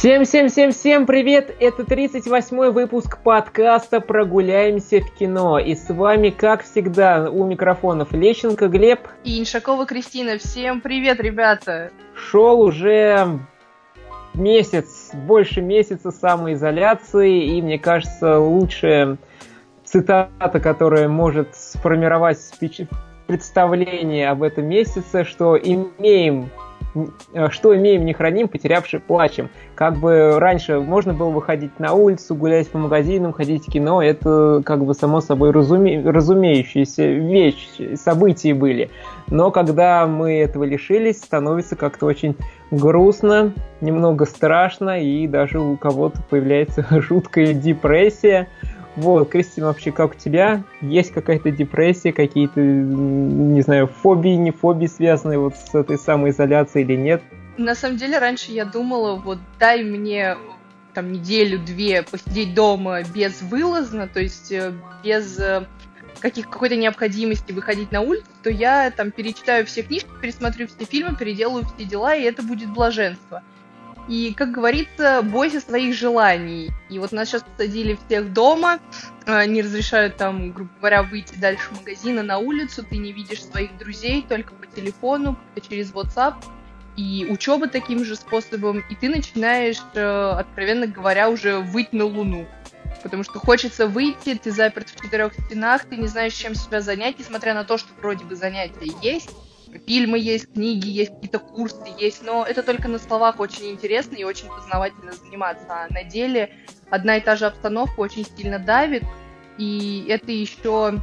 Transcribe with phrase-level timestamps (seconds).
[0.00, 1.54] Всем-всем-всем-всем привет!
[1.60, 5.58] Это 38-й выпуск подкаста «Прогуляемся в кино».
[5.58, 9.00] И с вами, как всегда, у микрофонов Лещенко Глеб.
[9.24, 10.38] И Иншакова Кристина.
[10.38, 11.90] Всем привет, ребята!
[12.14, 13.40] Шел уже
[14.32, 19.18] месяц, больше месяца самоизоляции, и мне кажется, лучшая
[19.84, 22.38] цитата, которая может сформировать
[23.26, 26.48] представление об этом месяце, что имеем
[27.50, 29.48] что имеем, не храним, потерявши плачем.
[29.74, 34.62] Как бы раньше можно было выходить на улицу, гулять по магазинам, ходить в кино, это
[34.64, 36.02] как бы само собой разуме...
[36.02, 38.90] разумеющиеся вещи, события были.
[39.28, 42.36] Но когда мы этого лишились, становится как-то очень
[42.70, 48.48] грустно, немного страшно, и даже у кого-то появляется жуткая депрессия.
[48.96, 50.64] Вот, Кристина, вообще как у тебя?
[50.80, 56.96] Есть какая-то депрессия, какие-то, не знаю, фобии, не фобии, связанные вот с этой самоизоляцией или
[56.96, 57.22] нет?
[57.56, 60.36] На самом деле, раньше я думала, вот дай мне
[60.92, 64.72] там неделю-две посидеть дома безвылазно, то есть э,
[65.04, 65.66] без э,
[66.18, 71.16] каких, какой-то необходимости выходить на улицу, то я там перечитаю все книжки, пересмотрю все фильмы,
[71.16, 73.42] переделаю все дела, и это будет блаженство.
[74.10, 76.72] И, как говорится, бойся своих желаний.
[76.88, 78.80] И вот нас сейчас посадили всех дома,
[79.24, 83.78] э, не разрешают там, грубо говоря, выйти дальше магазина на улицу, ты не видишь своих
[83.78, 86.34] друзей только по телефону, через WhatsApp.
[86.96, 92.48] И учеба таким же способом, и ты начинаешь, э, откровенно говоря, уже выйти на Луну.
[93.04, 97.20] Потому что хочется выйти, ты заперт в четырех стенах, ты не знаешь, чем себя занять,
[97.20, 99.30] несмотря на то, что вроде бы занятия есть
[99.86, 104.24] фильмы есть, книги есть, какие-то курсы есть, но это только на словах очень интересно и
[104.24, 105.66] очень познавательно заниматься.
[105.68, 106.54] А на деле
[106.90, 109.02] одна и та же обстановка очень сильно давит,
[109.58, 111.00] и это еще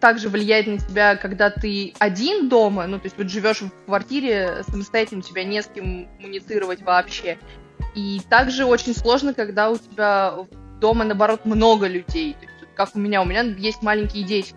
[0.00, 4.62] также влияет на тебя, когда ты один дома, ну, то есть вот живешь в квартире
[4.68, 7.38] самостоятельно, тебя не с кем муницировать вообще.
[7.94, 10.34] И также очень сложно, когда у тебя
[10.80, 12.34] дома, наоборот, много людей.
[12.34, 14.54] То есть, как у меня, у меня есть маленькие дети,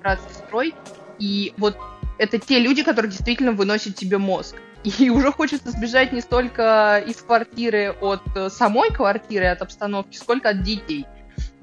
[0.00, 0.74] брат с сестрой,
[1.18, 1.76] и вот
[2.18, 4.56] это те люди, которые действительно выносят тебе мозг.
[4.84, 10.50] И уже хочется сбежать не столько из квартиры от э, самой квартиры, от обстановки, сколько
[10.50, 11.06] от детей.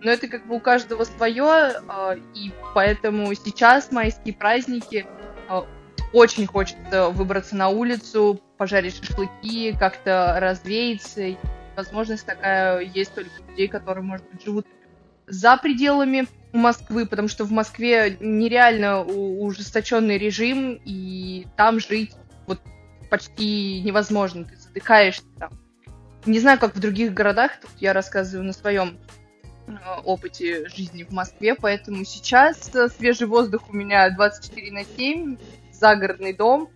[0.02, 5.06] Но это как бы у каждого свое, э, и поэтому сейчас майские праздники
[5.50, 5.62] э,
[6.12, 11.36] очень хочется выбраться на улицу, пожарить шашлыки, как-то развеяться.
[11.76, 14.68] Возможность такая есть только у людей, которые, может быть, живут
[15.26, 16.28] за пределами
[16.58, 22.12] Москвы, потому что в Москве нереально ужесточенный режим, и там жить
[22.48, 22.60] вот
[23.10, 24.46] почти невозможно.
[24.46, 25.52] Ты задыхаешься там.
[26.26, 28.98] Не знаю, как в других городах, тут я рассказываю на своем
[29.68, 29.72] э,
[30.06, 35.38] опыте жизни в Москве, поэтому сейчас э, свежий воздух у меня 24 на 7,
[35.72, 36.70] загородный дом,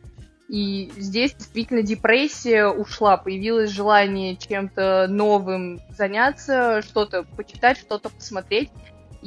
[0.49, 8.69] и здесь действительно депрессия ушла, появилось желание чем-то новым заняться, что-то почитать, что-то посмотреть.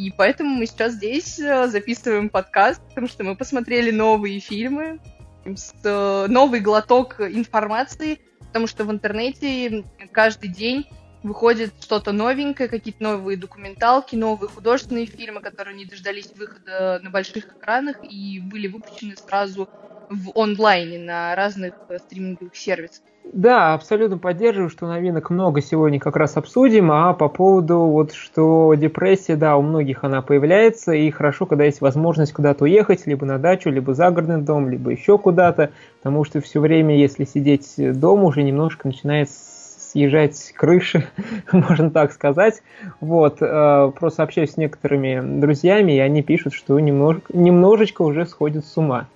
[0.01, 4.99] И поэтому мы сейчас здесь э, записываем подкаст, потому что мы посмотрели новые фильмы,
[5.45, 10.87] э, новый глоток информации, потому что в интернете каждый день
[11.23, 17.49] выходит что-то новенькое, какие-то новые документалки, новые художественные фильмы, которые не дождались выхода на больших
[17.59, 19.69] экранах и были выпущены сразу
[20.11, 23.03] в онлайне на разных э, стриминговых сервисах.
[23.33, 28.75] Да, абсолютно поддерживаю, что новинок много сегодня как раз обсудим, а по поводу вот, что
[28.75, 33.39] депрессия, да, у многих она появляется, и хорошо, когда есть возможность куда-то уехать, либо на
[33.39, 38.43] дачу, либо загородный дом, либо еще куда-то, потому что все время, если сидеть дома, уже
[38.43, 41.07] немножко начинает съезжать крыши,
[41.53, 42.63] можно так сказать.
[43.01, 48.67] Вот, э, просто общаюсь с некоторыми друзьями, и они пишут, что немножко, немножечко уже сходят
[48.67, 49.07] с ума.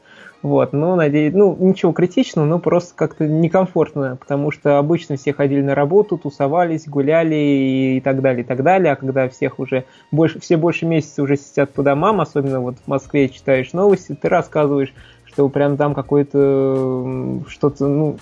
[0.44, 5.62] Вот, ну, надеюсь, ну, ничего критичного, но просто как-то некомфортно, потому что обычно все ходили
[5.62, 10.41] на работу, тусовались, гуляли и так далее, и так далее, а когда всех уже больше,
[10.41, 14.92] все больше месяца уже сидят по домам, особенно вот в Москве читаешь новости, ты рассказываешь,
[15.24, 18.19] что прям там какое-то что-то, ну,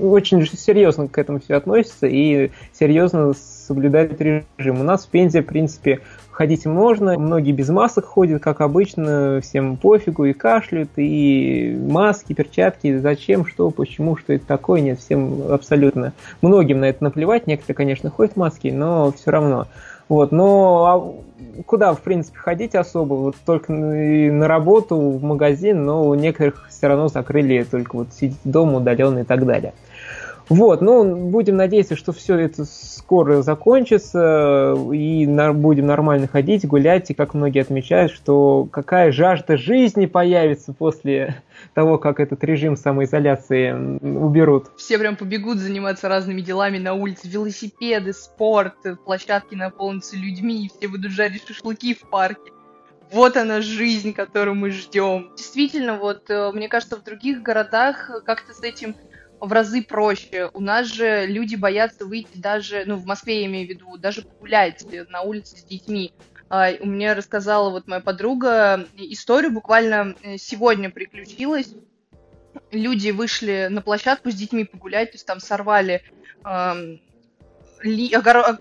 [0.00, 4.80] очень серьезно к этому все относится и серьезно соблюдает режим.
[4.80, 6.00] У нас в Пензе, в принципе,
[6.30, 12.98] ходить можно, многие без масок ходят, как обычно, всем пофигу и кашляют, и маски, перчатки,
[12.98, 18.10] зачем, что, почему, что это такое, нет, всем абсолютно, многим на это наплевать, некоторые, конечно,
[18.10, 19.66] ходят маски, но все равно.
[20.10, 20.84] Вот, но
[21.56, 23.14] а куда, в принципе, ходить особо?
[23.14, 28.36] Вот только на работу, в магазин, но у некоторых все равно закрыли только вот сидеть
[28.42, 29.72] дома удаленно и так далее.
[30.50, 37.14] Вот, ну, будем надеяться, что все это скоро закончится, и будем нормально ходить, гулять, и
[37.14, 41.40] как многие отмечают, что какая жажда жизни появится после
[41.74, 44.72] того, как этот режим самоизоляции уберут.
[44.76, 48.74] Все прям побегут заниматься разными делами на улице, велосипеды, спорт,
[49.04, 52.50] площадки наполнятся людьми, и все будут жарить шашлыки в парке
[53.12, 55.32] вот она жизнь, которую мы ждем.
[55.36, 58.94] Действительно, вот э, мне кажется, в других городах как-то с этим
[59.40, 60.50] в разы проще.
[60.52, 64.22] У нас же люди боятся выйти даже, ну, в Москве я имею в виду, даже
[64.22, 66.12] погулять на улице с детьми.
[66.48, 71.72] А, у меня рассказала вот моя подруга историю, буквально э, сегодня приключилась.
[72.70, 76.02] Люди вышли на площадку с детьми погулять, то есть там сорвали
[76.44, 76.98] э,
[77.82, 78.58] ли, огор...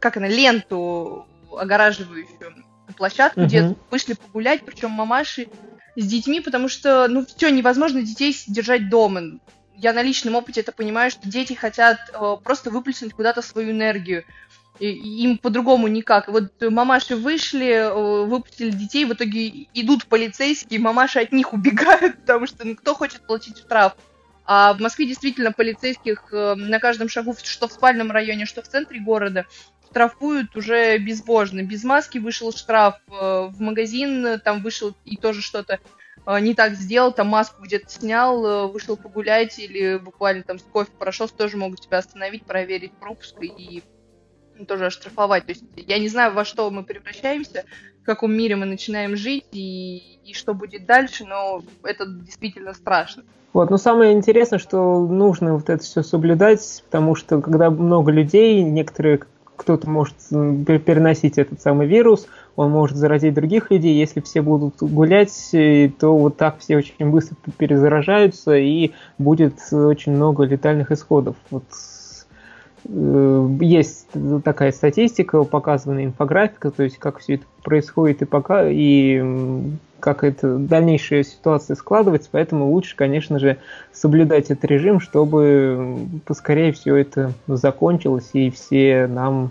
[0.00, 2.64] как она, ленту огораживающую
[2.96, 3.46] площадку, uh-huh.
[3.46, 5.48] где вышли погулять, причем мамаши
[5.96, 9.38] с детьми, потому что, ну, все, невозможно детей держать дома
[9.76, 14.24] я на личном опыте это понимаю, что дети хотят э, просто выплеснуть куда-то свою энергию.
[14.78, 16.28] И, им по-другому никак.
[16.28, 22.46] Вот мамаши вышли, э, выпустили детей, в итоге идут полицейские, мамаши от них убегают, потому
[22.46, 23.96] что ну, кто хочет получить штраф.
[24.44, 28.68] А в Москве действительно полицейских э, на каждом шагу, что в спальном районе, что в
[28.68, 29.46] центре города,
[29.90, 31.62] штрафуют уже безбожно.
[31.62, 36.05] Без маски вышел штраф, э, в магазин там вышел и тоже что-то Э,
[36.40, 40.90] не так сделал, там маску где-то снял, э, вышел погулять или буквально там с кофе
[40.98, 43.82] прошел, тоже могут тебя остановить, проверить пропуск и
[44.66, 45.44] тоже оштрафовать.
[45.46, 47.64] То есть я не знаю, во что мы превращаемся,
[48.02, 53.24] в каком мире мы начинаем жить и, и что будет дальше, но это действительно страшно.
[53.52, 58.62] Вот, но самое интересное, что нужно вот это все соблюдать, потому что когда много людей,
[58.62, 59.20] некоторые
[59.56, 63.98] кто-то может переносить этот самый вирус, он может заразить других людей.
[63.98, 70.12] Если все будут гулять, э, то вот так все очень быстро перезаражаются и будет очень
[70.12, 71.36] много летальных исходов.
[71.50, 71.64] Вот
[72.88, 74.08] э, есть
[74.44, 79.22] такая статистика, показанная инфографика, то есть как все это происходит и пока и
[80.00, 83.58] как это дальнейшая ситуация складывается, поэтому лучше, конечно же,
[83.92, 89.50] соблюдать этот режим, чтобы поскорее все это закончилось и все нам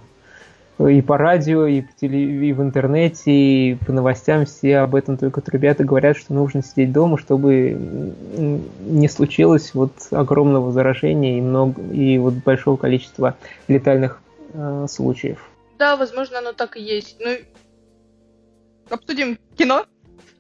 [0.77, 2.44] и по радио, и, по телев...
[2.44, 6.62] и в интернете, и по новостям все об этом только трубят и говорят, что нужно
[6.63, 8.13] сидеть дома, чтобы
[8.81, 11.81] не случилось вот огромного заражения и, много...
[11.81, 13.38] и вот большого количества
[13.69, 14.21] летальных
[14.53, 15.50] э, случаев.
[15.80, 17.18] Да, возможно, оно так и есть.
[17.21, 17.38] Ну,
[18.89, 19.86] обсудим кино.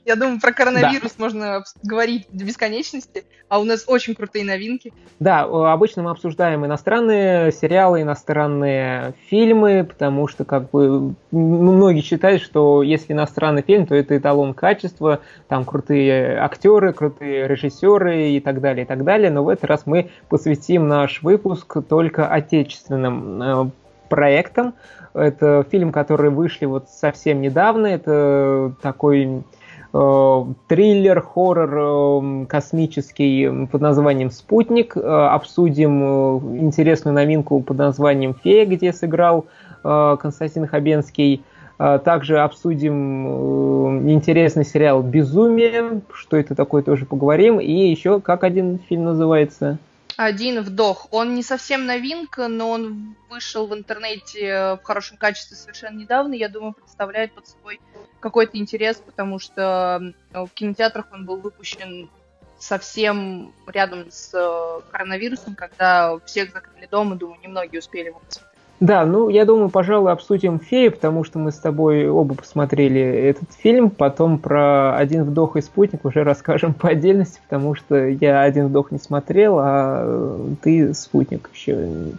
[0.05, 1.23] Я думаю, про коронавирус да.
[1.23, 4.93] можно говорить до бесконечности, а у нас очень крутые новинки.
[5.19, 12.83] Да, обычно мы обсуждаем иностранные сериалы, иностранные фильмы, потому что как бы многие считают, что
[12.83, 18.85] если иностранный фильм, то это эталон качества, там крутые актеры, крутые режиссеры и так далее,
[18.85, 19.31] и так далее.
[19.31, 23.69] Но в этот раз мы посвятим наш выпуск только отечественным э,
[24.07, 24.75] проектам.
[25.15, 27.87] Это фильм, который вышли вот совсем недавно.
[27.87, 29.43] Это такой
[29.91, 34.97] триллер, хоррор э, космический под названием «Спутник».
[34.97, 39.45] Э, обсудим интересную новинку под названием «Фея», где сыграл
[39.83, 41.43] Константин Хабенский.
[41.77, 47.59] Также обсудим интересный сериал «Безумие», что это такое, тоже поговорим.
[47.59, 49.77] И еще, как один фильм называется?
[50.17, 51.07] «Один вдох».
[51.11, 56.33] Он не совсем новинка, но он вышел в интернете в хорошем качестве совершенно недавно.
[56.33, 57.81] Я думаю, представляет под собой
[58.25, 60.01] какой-то интерес, потому что
[60.33, 62.09] в кинотеатрах он был выпущен
[62.57, 68.51] совсем рядом с э, коронавирусом, когда всех закрыли дома, думаю, немногие успели его посмотреть.
[68.79, 73.53] Да, ну, я думаю, пожалуй, обсудим «Феи», потому что мы с тобой оба посмотрели этот
[73.53, 78.69] фильм, потом про «Один вдох» и «Спутник» уже расскажем по отдельности, потому что я «Один
[78.69, 82.13] вдох» не смотрел, а ты «Спутник» еще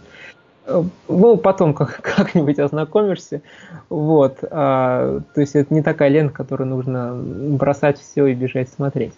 [1.07, 3.41] ну, потом как, как-нибудь ознакомишься.
[3.89, 4.37] Вот.
[4.49, 9.13] А, то есть это не такая лента, которую нужно бросать все и бежать смотреть.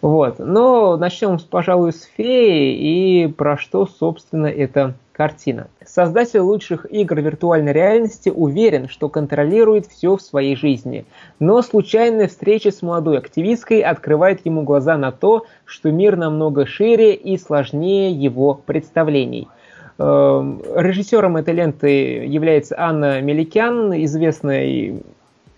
[0.00, 0.38] Вот.
[0.38, 5.68] Но начнем, пожалуй, с феи и про что, собственно, эта картина.
[5.86, 11.06] Создатель лучших игр виртуальной реальности уверен, что контролирует все в своей жизни.
[11.38, 17.14] Но случайная встреча с молодой активисткой открывает ему глаза на то, что мир намного шире
[17.14, 19.48] и сложнее его представлений–
[19.98, 24.96] режиссером этой ленты является Анна Меликян, известная...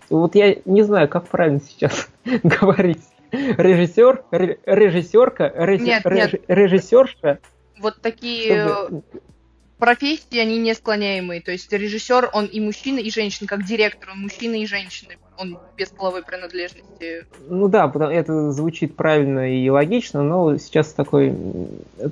[0.09, 2.07] Вот я не знаю, как правильно сейчас
[2.43, 3.01] говорить.
[3.31, 6.41] Режиссер, режиссерка, нет, нет.
[6.47, 7.39] режиссерша.
[7.77, 9.03] Вот такие чтобы...
[9.77, 11.41] профессии, они не склоняемые.
[11.41, 15.15] То есть режиссер, он и мужчина, и женщина, как директор, он мужчина и женщина.
[15.37, 17.25] он без половой принадлежности.
[17.49, 21.35] Ну да, это звучит правильно и логично, но сейчас такой,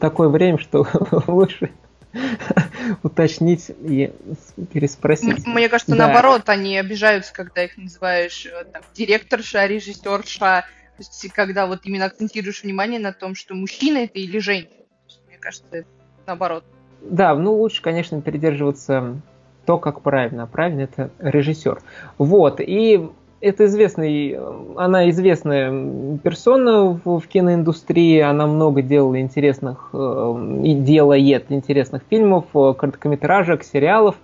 [0.01, 0.86] такое время, что
[1.27, 1.72] лучше
[3.03, 4.12] уточнить и
[4.74, 5.45] переспросить.
[5.45, 6.07] Мне кажется, да.
[6.07, 10.65] наоборот, они обижаются, когда их называешь э, там, директорша, режиссерша,
[10.98, 14.72] то есть когда вот именно акцентируешь внимание на том, что мужчина это или женщина.
[15.27, 15.88] Мне кажется, это
[16.25, 16.63] наоборот.
[17.01, 19.22] Да, ну лучше, конечно, придерживаться
[19.65, 20.48] то, как правильно.
[20.48, 21.81] Правильно это режиссер.
[22.17, 23.10] Вот, и
[23.45, 24.37] это известный,
[24.75, 32.45] она известная персона в, в киноиндустрии, она много делала интересных э, и делает интересных фильмов,
[32.55, 34.15] э, короткометражек, сериалов.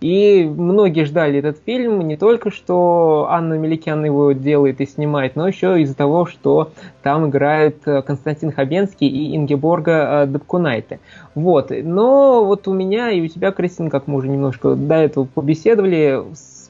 [0.00, 5.48] И многие ждали этот фильм не только, что Анна Меликян его делает и снимает, но
[5.48, 11.00] еще из-за того, что там играют э, Константин Хабенский и Ингеборга Дебкунайте.
[11.34, 11.70] Вот.
[11.70, 16.22] Но вот у меня и у тебя, Кристина, как мы уже немножко до этого побеседовали,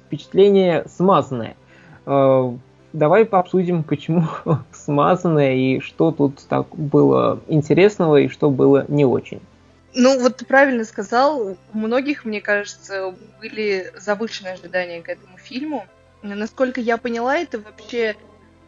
[0.07, 1.57] впечатление смазанное.
[2.07, 2.53] Э,
[2.93, 4.29] давай пообсудим, почему
[4.73, 9.41] смазанное и что тут так было интересного и что было не очень.
[9.95, 15.87] Ну, вот ты правильно сказал, у многих, мне кажется, были завышенные ожидания к этому фильму.
[16.23, 18.15] Насколько я поняла, это вообще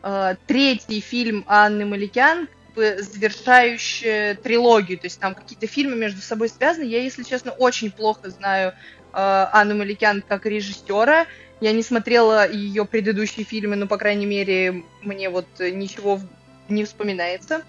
[0.03, 4.99] э, третий фильм Анны Маликян, завершающая трилогию.
[4.99, 6.85] То есть там какие-то фильмы между собой связаны.
[6.85, 8.75] Я, если честно, очень плохо знаю э,
[9.13, 11.27] Анну Маликян как режиссера.
[11.61, 16.21] Я не смотрела ее предыдущие фильмы, но, по крайней мере, мне вот ничего
[16.69, 17.63] не вспоминается.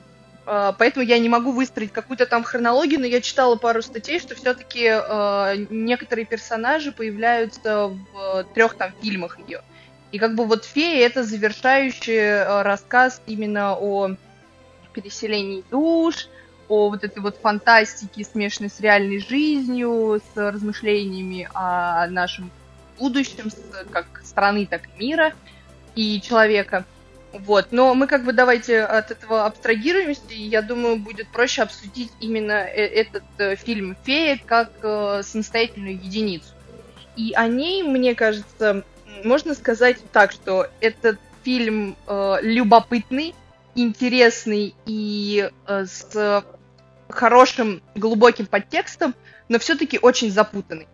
[0.46, 4.36] А, поэтому я не могу выстроить какую-то там хронологию, но я читала пару статей, что
[4.36, 9.62] все-таки э, некоторые персонажи появляются в трех там фильмах ее.
[10.12, 14.16] И как бы вот фея это завершающий э, рассказ именно о
[14.94, 16.28] переселении душ,
[16.68, 22.50] о вот этой вот фантастике, смешанной с реальной жизнью, с размышлениями о нашем
[23.00, 23.52] будущем,
[23.92, 25.34] как страны, так и мира
[25.96, 26.86] и человека.
[27.32, 32.12] Вот, но мы как бы давайте от этого абстрагируемся, и я думаю, будет проще обсудить
[32.20, 36.50] именно э, этот э, фильм «Фея» как э, самостоятельную единицу.
[37.16, 38.84] И о ней, мне кажется,
[39.24, 43.36] можно сказать так, что этот фильм э, любопытный,
[43.76, 46.44] интересный и э, с
[47.10, 49.14] хорошим глубоким подтекстом,
[49.50, 50.88] но все-таки очень запутанный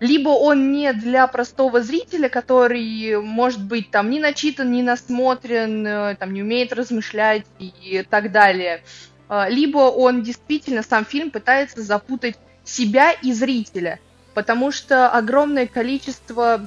[0.00, 6.16] либо он не для простого зрителя, который, может быть, там не начитан, не насмотрен, э,
[6.16, 8.82] там не умеет размышлять и так далее,
[9.28, 13.98] а, либо он действительно, сам фильм пытается запутать себя и зрителя,
[14.34, 16.66] потому что огромное количество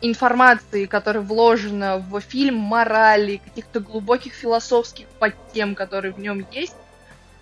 [0.00, 6.76] информации, которая вложена в фильм, морали, каких-то глубоких философских подтем, которые в нем есть,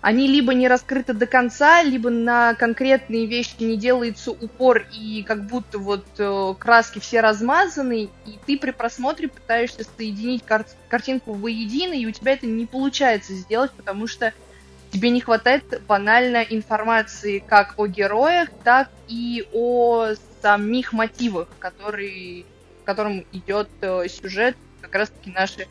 [0.05, 5.47] они либо не раскрыты до конца, либо на конкретные вещи не делается упор, и как
[5.47, 11.95] будто вот э, краски все размазаны, и ты при просмотре пытаешься соединить кар- картинку воедино,
[11.95, 14.31] и у тебя это не получается сделать, потому что
[14.91, 20.09] тебе не хватает банально информации как о героях, так и о
[20.43, 22.45] самих мотивах, который,
[22.83, 25.67] в котором идет э, сюжет, как раз-таки наши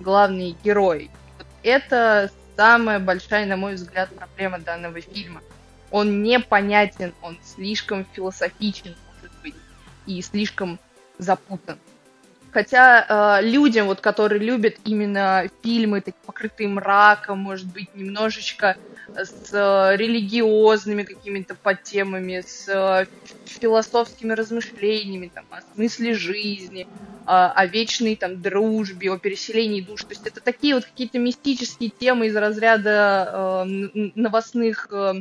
[0.00, 1.08] главные герои.
[1.38, 5.42] Вот это самая большая, на мой взгляд, проблема данного фильма.
[5.90, 9.54] Он непонятен, он слишком философичен, может быть,
[10.06, 10.78] и слишком
[11.18, 11.78] запутан.
[12.56, 18.78] Хотя э, людям, вот, которые любят именно фильмы, такие покрытые мраком, может быть, немножечко
[19.14, 23.04] с э, религиозными какими-то подтемами, с э,
[23.44, 26.88] философскими размышлениями, там, о смысле жизни,
[27.26, 30.04] о, о вечной там дружбе, о переселении душ.
[30.04, 35.20] То есть это такие вот какие-то мистические темы из разряда э, новостных э,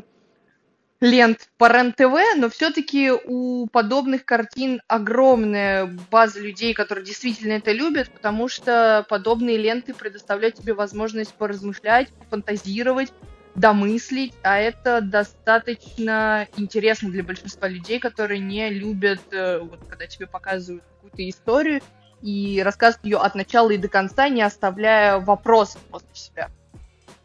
[1.01, 8.09] лент по РЕН-ТВ, но все-таки у подобных картин огромная база людей, которые действительно это любят,
[8.11, 13.11] потому что подобные ленты предоставляют тебе возможность поразмышлять, пофантазировать,
[13.55, 20.27] домыслить, а это достаточно интересно для большинства людей, которые не любят, э, вот, когда тебе
[20.27, 21.81] показывают какую-то историю
[22.21, 26.49] и рассказывают ее от начала и до конца, не оставляя вопросов после себя.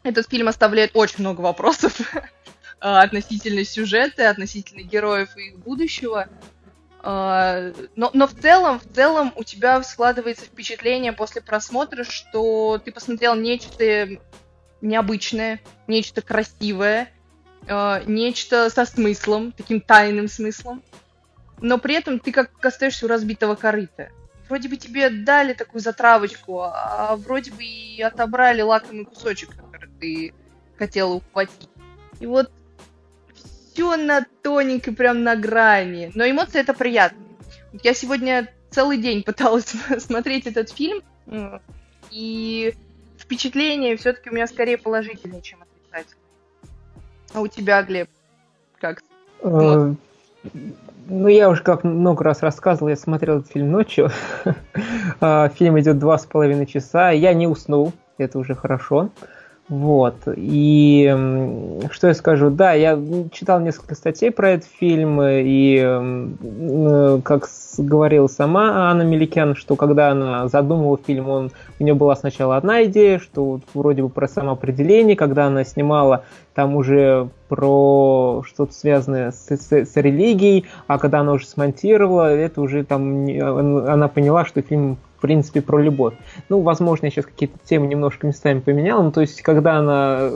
[0.03, 2.01] Этот фильм оставляет очень много вопросов
[2.81, 6.29] относительно сюжета, относительно героев и их будущего.
[7.03, 12.93] А, но, но в целом, в целом у тебя складывается впечатление после просмотра, что ты
[12.93, 14.09] посмотрел нечто
[14.81, 17.11] необычное, нечто красивое,
[17.67, 20.83] э, нечто со смыслом, таким тайным смыслом,
[21.61, 24.11] но при этом ты как остаешься у разбитого корыта.
[24.49, 30.35] Вроде бы тебе дали такую затравочку, а вроде бы и отобрали лакомый кусочек, который ты
[30.77, 31.69] хотела ухватить.
[32.19, 32.51] И вот
[33.81, 36.13] все на тоненькой, прям на грани.
[36.15, 37.19] Но эмоции это приятно.
[37.83, 41.03] Я сегодня целый день пыталась смотреть этот фильм,
[42.11, 42.75] и
[43.17, 46.25] впечатление все-таки у меня скорее положительное, чем отрицательное.
[47.33, 48.09] А у тебя, Глеб,
[48.81, 49.03] как?
[49.43, 49.95] Э,
[51.07, 54.11] ну, я уже как много раз рассказывал, я смотрел этот фильм ночью.
[55.23, 57.11] А, фильм идет два с половиной часа.
[57.11, 59.11] Я не уснул, это уже хорошо.
[59.71, 60.17] Вот.
[60.27, 61.07] И
[61.93, 62.51] что я скажу?
[62.51, 62.99] Да, я
[63.31, 67.49] читал несколько статей про этот фильм, и как
[67.79, 72.83] говорила сама Анна Меликян, что когда она задумывала фильм, он, у нее была сначала одна
[72.85, 79.31] идея, что вот вроде бы про самоопределение, когда она снимала там уже про что-то связанное
[79.31, 83.25] с, с, с религией, а когда она уже смонтировала, это уже там
[83.87, 86.15] она поняла, что фильм в принципе, про любовь.
[86.49, 90.31] Ну, возможно, я сейчас какие-то темы немножко местами поменял, но то есть, когда она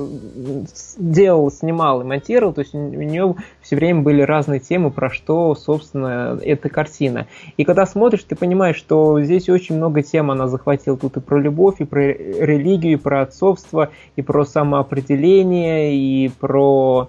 [0.99, 5.55] делала, снимала и монтировала, то есть у нее все время были разные темы, про что,
[5.55, 7.26] собственно, эта картина.
[7.57, 11.41] И когда смотришь, ты понимаешь, что здесь очень много тем она захватила тут и про
[11.41, 17.09] любовь, и про религию, и про отцовство, и про самоопределение, и про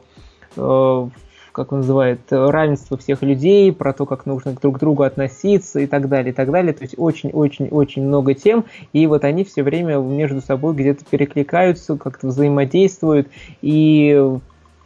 [0.56, 1.08] э,
[1.56, 5.88] как он называет, равенство всех людей, про то, как нужно друг к другу относиться и
[5.88, 6.74] так далее, и так далее.
[6.74, 12.28] То есть очень-очень-очень много тем, и вот они все время между собой где-то перекликаются, как-то
[12.28, 13.30] взаимодействуют,
[13.62, 14.14] и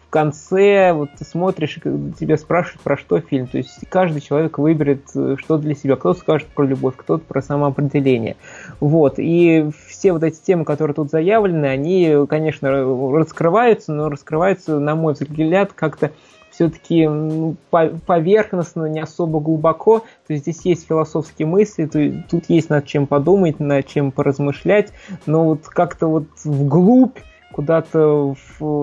[0.10, 1.82] в конце вот ты смотришь, и
[2.20, 3.48] тебя спрашивают, про что фильм.
[3.48, 5.96] То есть каждый человек выберет, э, что для себя.
[5.98, 8.36] Кто-то скажет про любовь, кто-то про самоопределение.
[8.80, 9.16] Вот.
[9.18, 12.72] И все вот эти темы, которые тут заявлены, они, конечно,
[13.16, 16.12] раскрываются, но раскрываются, на мой взгляд, как-то
[16.60, 20.00] все-таки ну, поверхностно, не особо глубоко.
[20.28, 24.92] То есть здесь есть философские мысли, то, тут есть над чем подумать, над чем поразмышлять,
[25.26, 27.18] но вот как-то вот вглубь
[27.54, 28.36] куда-то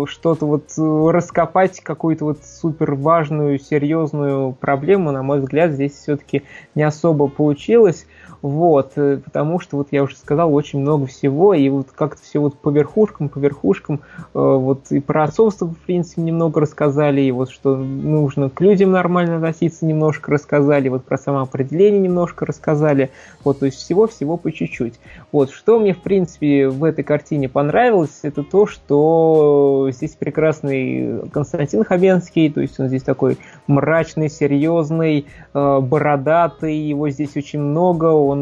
[0.06, 6.83] что-то вот раскопать какую-то вот супер важную, серьезную проблему, на мой взгляд, здесь все-таки не
[6.83, 8.06] особо получилось.
[8.47, 12.38] Вот, э, потому что, вот я уже сказал, очень много всего, и вот как-то все
[12.38, 17.33] вот по верхушкам, по верхушкам, э, вот и про отцовство, в принципе, немного рассказали, и
[17.33, 23.11] вот что нужно к людям нормально относиться, немножко рассказали, вот про самоопределение немножко рассказали,
[23.43, 24.95] вот, то есть всего-всего по чуть-чуть.
[25.32, 31.82] Вот, что мне, в принципе, в этой картине понравилось, это то, что здесь прекрасный Константин
[31.82, 38.36] Хабенский, то есть он здесь такой мрачный, серьезный, э, бородатый, его здесь очень много, он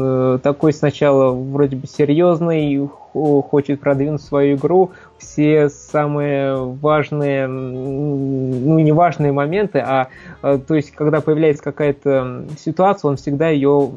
[0.00, 8.92] э, такой сначала вроде бы серьезный, хочет продвинуть свою игру, все самые важные, ну не
[8.92, 10.08] важные моменты, а
[10.42, 13.92] э, то есть когда появляется какая-то ситуация, он всегда ее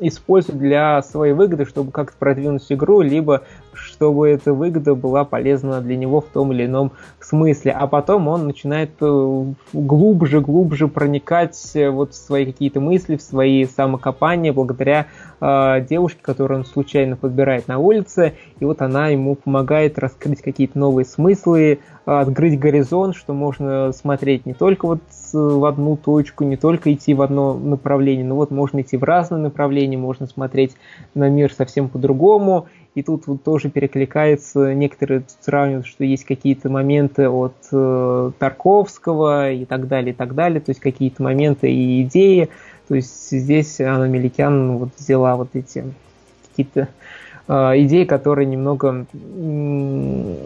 [0.00, 5.96] использует для своей выгоды, чтобы как-то продвинуть игру, либо чтобы эта выгода была полезна для
[5.96, 7.72] него в том или ином смысле.
[7.72, 9.52] А потом он начинает э,
[10.88, 15.06] проникать э, вот в свои какие-то мысли, в свои самокопания благодаря
[15.40, 18.34] э, девушке, которую он случайно подбирает на улице.
[18.58, 24.54] И вот она ему помогает раскрыть какие-то новые смыслы, открыть горизонт, что можно смотреть не
[24.54, 25.00] только вот
[25.32, 29.40] в одну точку, не только идти в одно направление, но вот можно идти в разные
[29.40, 30.76] направления, можно смотреть
[31.14, 32.66] на мир совсем по-другому.
[32.96, 39.64] И тут вот тоже перекликается, некоторые сравнивают, что есть какие-то моменты от э, Тарковского и
[39.64, 42.48] так далее, и так далее, то есть какие-то моменты и идеи.
[42.88, 45.84] То есть здесь Анна Меликян вот взяла вот эти
[46.48, 46.88] какие-то
[47.46, 50.36] э, идеи, которые немного э,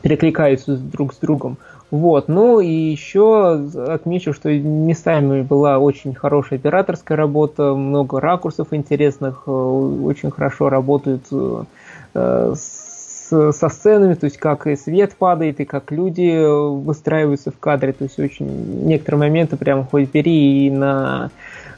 [0.00, 1.58] перекликаются друг с другом.
[1.94, 9.44] Вот, ну и еще отмечу, что местами была очень хорошая операторская работа, много ракурсов интересных,
[9.46, 15.64] э, очень хорошо работают э, с, со сценами, то есть как и свет падает, и
[15.64, 16.44] как люди
[16.84, 21.30] выстраиваются в кадре, то есть очень некоторые моменты прямо хоть бери и на,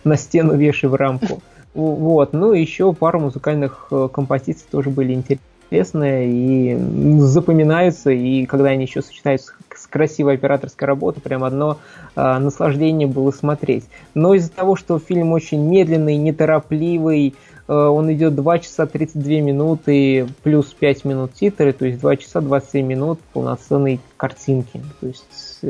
[0.03, 1.43] на стену вешай в рамку.
[1.75, 8.71] Вот, ну и еще пару музыкальных э, композиций тоже были интересные и запоминаются, и когда
[8.71, 9.53] они еще сочетаются
[9.89, 11.79] красивая операторская работа, прям одно
[12.15, 13.85] э, наслаждение было смотреть.
[14.15, 17.35] Но из-за того, что фильм очень медленный, неторопливый,
[17.69, 22.41] э, он идет 2 часа 32 минуты плюс 5 минут титры, то есть 2 часа
[22.41, 24.83] 27 минут полноценной картинки.
[25.01, 25.61] То есть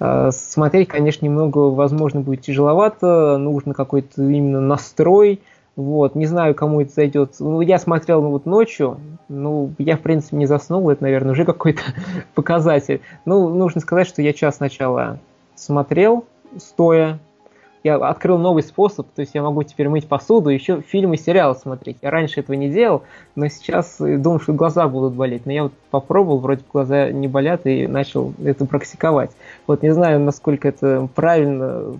[0.00, 5.40] э, смотреть, конечно, немного, возможно, будет тяжеловато, нужно какой-то именно настрой,
[5.76, 7.34] вот, не знаю, кому это зайдет.
[7.40, 11.44] Ну, я смотрел ну, вот ночью, ну, я, в принципе, не заснул, это, наверное, уже
[11.44, 11.82] какой-то
[12.34, 13.00] показатель.
[13.24, 15.18] Ну, нужно сказать, что я час сначала
[15.56, 16.24] смотрел,
[16.58, 17.18] стоя,
[17.82, 21.54] я открыл новый способ, то есть я могу теперь мыть посуду, еще фильмы и сериалы
[21.54, 21.98] смотреть.
[22.00, 23.02] Я раньше этого не делал,
[23.34, 25.44] но сейчас думаю, что глаза будут болеть.
[25.44, 29.32] Но я вот попробовал, вроде глаза не болят, и начал это практиковать.
[29.66, 31.98] Вот не знаю, насколько это правильно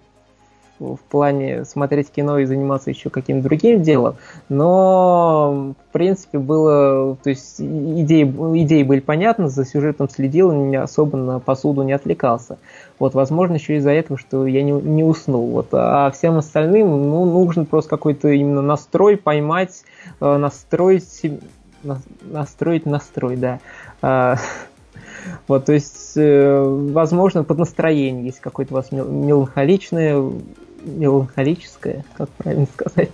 [0.78, 4.16] в плане смотреть кино и заниматься еще каким-то другим делом,
[4.48, 8.24] но в принципе было, то есть идеи,
[8.62, 12.58] идеи были понятны, за сюжетом следил, не особо на посуду не отвлекался.
[12.98, 15.50] Вот, возможно, еще из-за этого, что я не, не уснул.
[15.50, 19.84] Вот, а всем остальным, ну, нужен просто какой-то именно настрой поймать,
[20.20, 21.22] э, настроить,
[22.22, 23.60] настроить настрой, да.
[25.46, 30.22] Вот, то есть, э, возможно, под настроение есть какое-то у вас меланхоличное,
[30.84, 33.10] меланхолическое, как правильно сказать?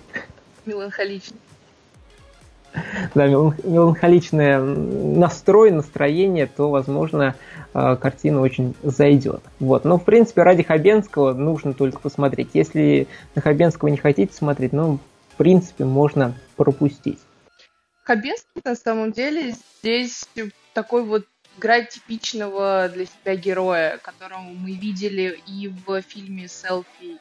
[0.67, 1.39] Меланхоличное.
[3.15, 7.35] Да, меланхоличное настрой, настроение, то, возможно,
[7.75, 9.43] э, картина очень зайдет.
[9.59, 9.85] Вот.
[9.85, 12.51] Но, в принципе, ради Хабенского нужно только посмотреть.
[12.55, 14.99] Если на Хабенского не хотите смотреть, ну,
[15.33, 17.19] в принципе, можно пропустить.
[18.05, 20.29] Хабенский, на самом деле, здесь
[20.73, 21.27] такой вот
[21.61, 27.19] играет типичного для себя героя, которого мы видели и в фильме «Селфи»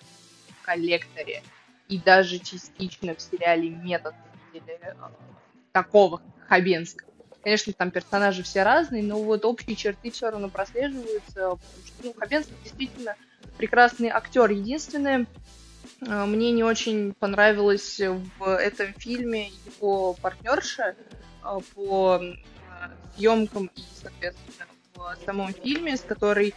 [0.48, 1.44] в «Коллекторе»,
[1.90, 4.16] и даже частично в сериале «Метод»
[4.54, 4.94] видели э,
[5.74, 7.10] такого Хабенского.
[7.44, 12.14] Конечно, там персонажи все разные, но вот общие черты все равно прослеживаются, потому что ну,
[12.18, 13.16] Хабенский действительно
[13.58, 14.50] прекрасный актер.
[14.52, 15.28] Единственное,
[16.00, 20.96] э, мне не очень понравилось в этом фильме его партнерша
[21.44, 22.22] э, по
[23.16, 26.54] съемкам и, соответственно, в самом фильме, с которой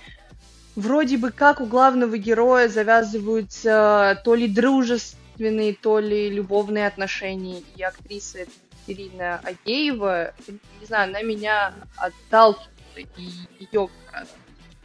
[0.76, 7.62] вроде бы как у главного героя завязываются то ли дружественные, то ли любовные отношения.
[7.76, 8.46] И актриса
[8.86, 10.34] Ирина Агеева,
[10.80, 13.88] не знаю, она меня отталкивала, и ее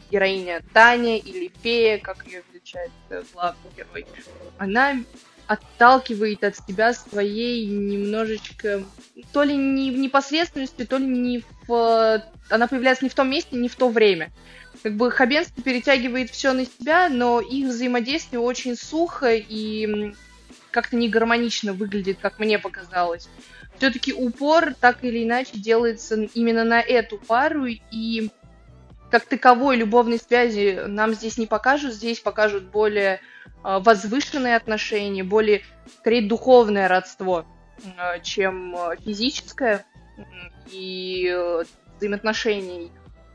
[0.09, 2.91] героиня Таня или Фея, как ее величает
[3.33, 4.05] главный герой,
[4.57, 4.95] она
[5.47, 8.83] отталкивает от себя своей немножечко,
[9.31, 12.23] то ли не в непосредственности, то ли не в...
[12.49, 14.31] Она появляется не в том месте, не в то время.
[14.83, 20.13] Как бы Хабенский перетягивает все на себя, но их взаимодействие очень сухо и
[20.71, 23.27] как-то не гармонично выглядит, как мне показалось.
[23.77, 28.29] Все-таки упор так или иначе делается именно на эту пару, и
[29.09, 33.21] как таковой любовной связи нам здесь не покажут, здесь покажут более
[33.63, 35.61] а, возвышенные отношения, более,
[35.99, 37.45] скорее, духовное родство,
[38.23, 39.85] чем а, физическое
[40.71, 41.63] и э,
[41.97, 42.89] взаимоотношения.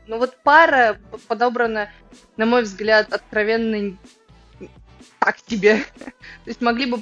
[0.05, 1.89] Но вот пара подобрана,
[2.35, 3.97] на мой взгляд, откровенно
[5.19, 5.77] так тебе.
[5.95, 6.13] То
[6.45, 7.01] есть могли бы,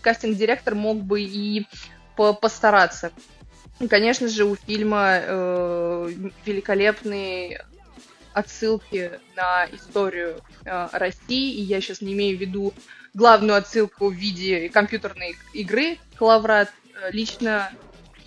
[0.00, 1.66] кастинг-директор мог бы и
[2.14, 3.12] постараться.
[3.88, 6.10] конечно же, у фильма э,
[6.44, 7.58] великолепный
[8.34, 12.74] отсылки на историю э, России, и я сейчас не имею в виду
[13.14, 16.70] главную отсылку в виде компьютерной игры Клаврат.
[17.00, 17.70] Э, лично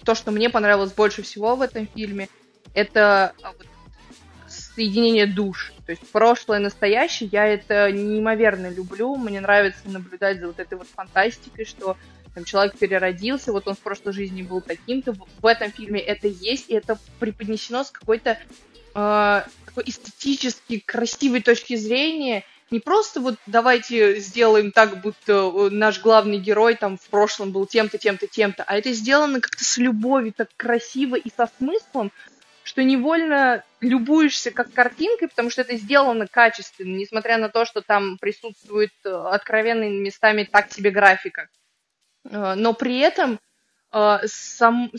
[0.03, 2.29] то, что мне понравилось больше всего в этом фильме,
[2.73, 3.67] это а, вот,
[4.47, 5.73] соединение душ.
[5.85, 9.15] То есть прошлое, настоящее, я это неимоверно люблю.
[9.15, 11.97] Мне нравится наблюдать за вот этой вот фантастикой, что
[12.33, 15.15] там человек переродился, вот он в прошлой жизни был таким-то.
[15.41, 18.37] В этом фильме это есть, и это преподнесено с какой-то
[18.93, 19.41] э,
[19.77, 26.39] такой эстетически красивой точки зрения, не просто вот давайте сделаем так, будто э, наш главный
[26.39, 30.49] герой там в прошлом был тем-то, тем-то, тем-то, а это сделано как-то с любовью, так
[30.57, 32.11] красиво и со смыслом,
[32.63, 38.17] что невольно любуешься как картинкой, потому что это сделано качественно, несмотря на то, что там
[38.17, 41.49] присутствует э, откровенными местами так себе графика.
[42.25, 43.39] Э, но при этом
[44.25, 44.91] сам,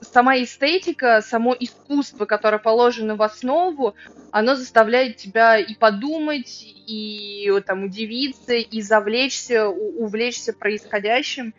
[0.00, 3.94] сама эстетика, само искусство, которое положено в основу,
[4.30, 11.54] оно заставляет тебя и подумать, и там удивиться, и завлечься, увлечься происходящим.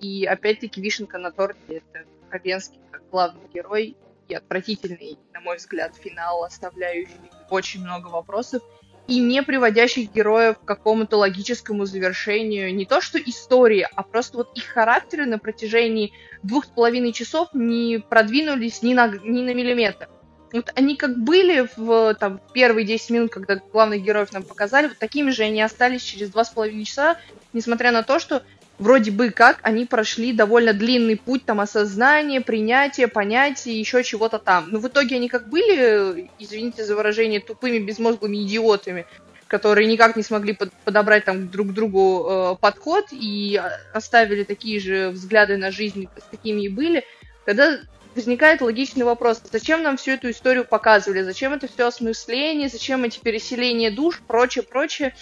[0.00, 3.96] И опять-таки вишенка на торте— это Хабенский как главный герой
[4.28, 7.14] и отвратительный, на мой взгляд, финал, оставляющий
[7.50, 8.62] очень много вопросов
[9.08, 14.56] и не приводящих героев к какому-то логическому завершению не то что истории, а просто вот
[14.56, 20.08] их характеры на протяжении двух с половиной часов не продвинулись ни на, ни на миллиметр.
[20.52, 24.98] Вот они как были в там, первые 10 минут, когда главных героев нам показали, вот
[24.98, 27.18] такими же они остались через два с половиной часа,
[27.52, 28.42] несмотря на то, что
[28.78, 34.68] вроде бы как они прошли довольно длинный путь там осознания, принятия, понятия, еще чего-то там.
[34.70, 39.06] Но в итоге они как были, извините за выражение, тупыми, безмозглыми идиотами,
[39.46, 43.60] которые никак не смогли под, подобрать там друг к другу э, подход и
[43.92, 47.04] оставили такие же взгляды на жизнь, какими и были,
[47.44, 47.78] тогда
[48.14, 53.20] возникает логичный вопрос, зачем нам всю эту историю показывали, зачем это все осмысление, зачем эти
[53.20, 55.14] переселения душ, прочее, прочее,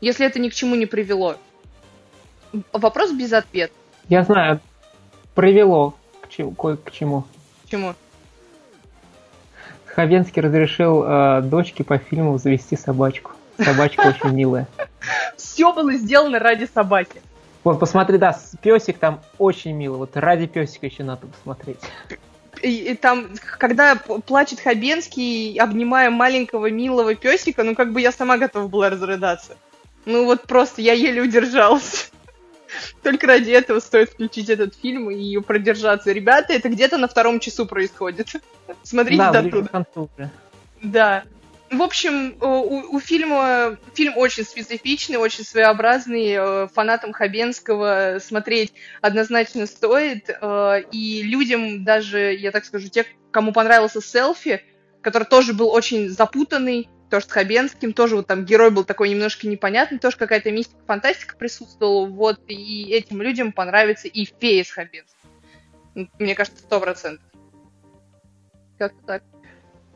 [0.00, 1.36] если это ни к чему не привело.
[2.72, 3.72] Вопрос без ответа.
[4.08, 4.60] Я знаю,
[5.34, 6.52] привело к чему.
[6.52, 7.24] К чему.
[7.66, 7.94] К чему?
[9.86, 13.32] Хабенский разрешил э, дочке по фильму завести собачку.
[13.58, 14.68] Собачка очень милая.
[15.36, 17.20] все было сделано ради собаки.
[17.64, 19.98] Вот, посмотри, да, песик там очень милый.
[19.98, 21.78] Вот ради песика еще надо посмотреть.
[22.62, 28.38] И, и там, когда плачет Хабенский, обнимая маленького милого песика, ну как бы я сама
[28.38, 29.56] готова была разрыдаться.
[30.06, 32.10] Ну вот просто я еле удержалась.
[33.02, 36.12] Только ради этого стоит включить этот фильм и продержаться.
[36.12, 38.28] Ребята, это где-то на втором часу происходит.
[38.82, 40.30] Смотрите да, оттуда.
[40.82, 41.24] Да.
[41.70, 46.32] В общем, у, у фильма фильм очень специфичный, очень своеобразный.
[46.32, 50.30] Э, фанатам Хабенского смотреть однозначно стоит.
[50.30, 54.62] Э, и людям даже, я так скажу, те, кому понравился селфи,
[55.02, 59.48] который тоже был очень запутанный, тоже с Хабенским, тоже вот там герой был такой немножко
[59.48, 66.08] непонятный, тоже какая-то мистика, фантастика присутствовала, вот, и этим людям понравится и фея с Хабенским.
[66.18, 67.24] Мне кажется, сто процентов.
[68.78, 69.22] Как-то так.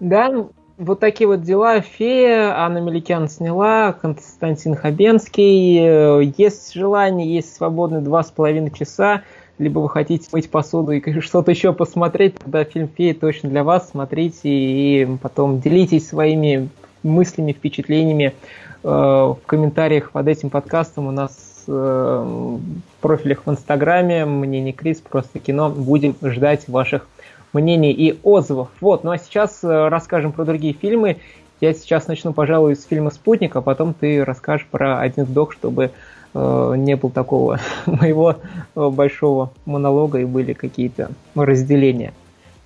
[0.01, 0.48] Да,
[0.79, 1.81] вот такие вот дела.
[1.81, 6.33] Фея, Анна Меликян сняла, Константин Хабенский.
[6.37, 9.22] Есть желание, есть свободные два с половиной часа,
[9.59, 13.90] либо вы хотите мыть посуду и что-то еще посмотреть, тогда фильм «Фея» точно для вас.
[13.90, 16.68] Смотрите и потом делитесь своими
[17.03, 18.35] мыслями, впечатлениями
[18.83, 21.09] э, в комментариях под этим подкастом.
[21.09, 22.61] У нас э, в
[23.01, 25.71] профилях в Инстаграме «Мнение Крис», «Просто кино».
[25.71, 27.07] Будем ждать ваших
[27.53, 28.69] мнений и отзывов.
[28.81, 31.19] Вот, ну а сейчас э, расскажем про другие фильмы.
[31.61, 35.91] Я сейчас начну, пожалуй, с фильма «Спутник», а потом ты расскажешь про «Один вдох», чтобы
[36.35, 38.37] э, не было такого моего
[38.75, 42.12] большого монолога и были какие-то разделения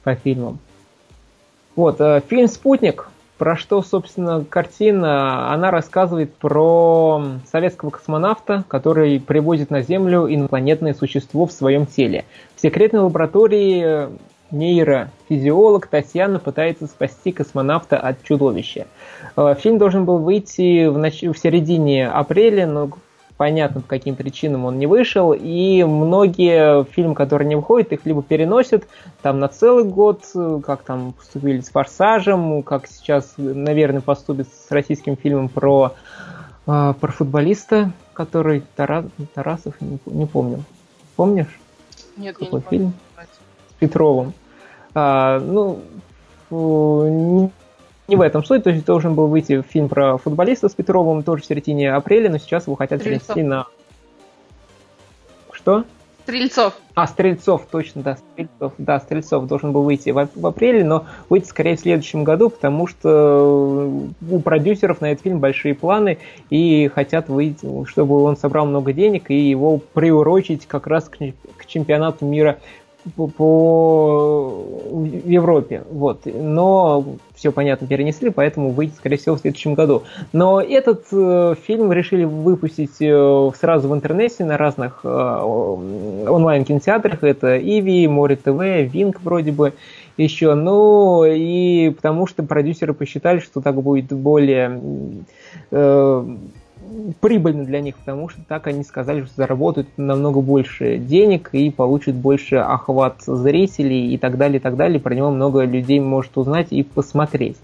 [0.02, 0.58] по фильмам.
[1.74, 9.70] Вот, э, фильм «Спутник», про что, собственно, картина, она рассказывает про советского космонавта, который привозит
[9.70, 12.24] на Землю инопланетное существо в своем теле.
[12.54, 14.08] В секретной лаборатории
[14.50, 18.86] нейрофизиолог Татьяна пытается спасти космонавта от чудовища.
[19.36, 21.22] Э, фильм должен был выйти в, нач...
[21.22, 22.90] в середине апреля, но
[23.36, 28.22] понятно, по каким причинам он не вышел, и многие фильмы, которые не выходят, их либо
[28.22, 28.86] переносят
[29.22, 30.24] там на целый год,
[30.64, 35.94] как там поступили с «Форсажем», как сейчас, наверное, поступит с российским фильмом про,
[36.66, 40.64] э, про футболиста, который Тарас, Тарасов, не, не помню.
[41.16, 41.60] Помнишь?
[42.16, 42.92] Нет, Какой я не фильм?
[43.14, 43.28] Помню.
[43.78, 44.32] Петровым.
[44.94, 45.80] А, ну,
[46.50, 47.50] не,
[48.08, 51.42] не в этом суть, то есть должен был выйти фильм про футболиста с Петровым тоже
[51.42, 53.34] в середине апреля, но сейчас его хотят Стрельцов.
[53.34, 53.66] перенести на...
[55.52, 55.84] Что?
[56.26, 56.74] Стрельцов.
[56.94, 61.46] А, Стрельцов, точно, да, Стрельцов, да, Стрельцов должен был выйти в, в апреле, но выйти
[61.46, 66.18] скорее в следующем году, потому что у продюсеров на этот фильм большие планы
[66.50, 71.66] и хотят выйти, чтобы он собрал много денег и его приурочить как раз к, к
[71.66, 72.58] чемпионату мира
[73.14, 74.64] по,
[75.24, 76.22] Европе, вот.
[76.24, 80.02] Но все понятно перенесли, поэтому выйдет, скорее всего, в следующем году.
[80.32, 87.24] Но этот э, фильм решили выпустить э, сразу в интернете на разных э, онлайн-кинотеатрах.
[87.24, 89.74] Это Иви, Море ТВ, Винк вроде бы
[90.16, 90.54] еще.
[90.54, 94.80] Ну и потому что продюсеры посчитали, что так будет более
[95.70, 96.36] э,
[97.20, 102.14] прибыльно для них, потому что так они сказали, что заработают намного больше денег и получат
[102.14, 105.00] больше охват зрителей и так далее, и так далее.
[105.00, 107.56] Про него много людей может узнать и посмотреть.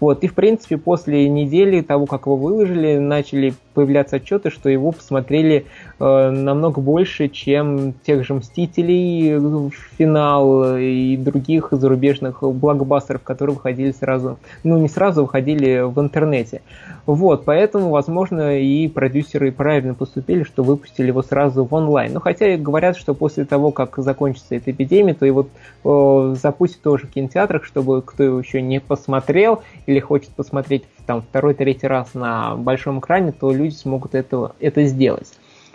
[0.00, 0.24] Вот.
[0.24, 5.66] И, в принципе, после недели того, как его выложили, начали появляться отчеты, что его посмотрели
[6.00, 14.78] намного больше, чем тех же «Мстителей», «Финал» и других зарубежных блокбастеров, которые выходили сразу, ну
[14.78, 16.62] не сразу, выходили в интернете.
[17.06, 22.12] Вот, поэтому, возможно, и продюсеры правильно поступили, что выпустили его сразу в онлайн.
[22.14, 25.48] Ну, хотя говорят, что после того, как закончится эта эпидемия, то его
[25.84, 31.22] э, запустят тоже в кинотеатрах, чтобы кто его еще не посмотрел или хочет посмотреть там
[31.22, 35.32] второй-третий раз на большом экране, то люди смогут это, это сделать.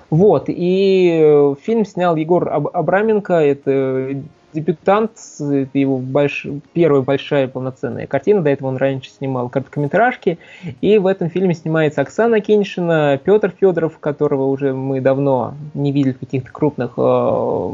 [0.09, 4.21] Вот, и фильм снял Егор Абраменко, это
[4.55, 6.47] дебютант, это его больш...
[6.73, 10.39] первая большая полноценная картина, до этого он раньше снимал короткометражки,
[10.81, 16.13] и в этом фильме снимается Оксана Киньшина, Петр Федоров, которого уже мы давно не видели
[16.13, 17.71] в каких-то крупных э,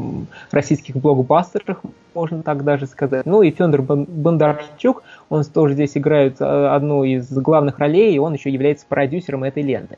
[0.51, 1.81] российских блокбастерах,
[2.13, 3.25] можно так даже сказать.
[3.25, 8.33] Ну и Федор Бондарчук, он тоже здесь играет э, одну из главных ролей, и он
[8.33, 9.97] еще является продюсером этой ленты.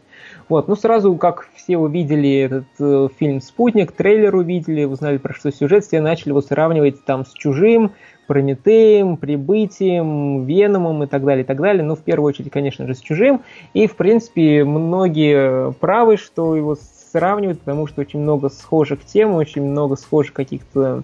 [0.50, 5.52] Вот, ну сразу, как все увидели этот э, фильм «Спутник», трейлер увидели, узнали про что
[5.52, 6.72] сюжет, все начали его сравнивать
[7.05, 7.91] там с «Чужим»,
[8.27, 11.83] Прометеем, Прибытием, Веномом и так далее, и так далее.
[11.83, 13.41] Ну, в первую очередь, конечно же, с Чужим.
[13.73, 16.75] И, в принципе, многие правы, что его
[17.13, 21.04] сравнивают, потому что очень много схожих тем, очень много схожих каких-то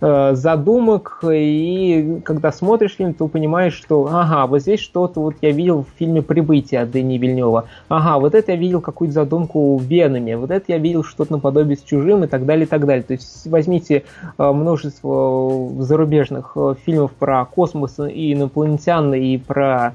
[0.00, 5.52] э, задумок, и когда смотришь фильм, то понимаешь, что ага, вот здесь что-то вот я
[5.52, 9.82] видел в фильме «Прибытие» от Дэни Вильнева, ага, вот это я видел какую-то задумку в
[9.84, 13.04] Веноме, вот это я видел что-то наподобие с «Чужим» и так далее, и так далее.
[13.04, 14.02] То есть возьмите
[14.38, 19.94] э, множество зарубежных э, фильмов про космос и инопланетян, и про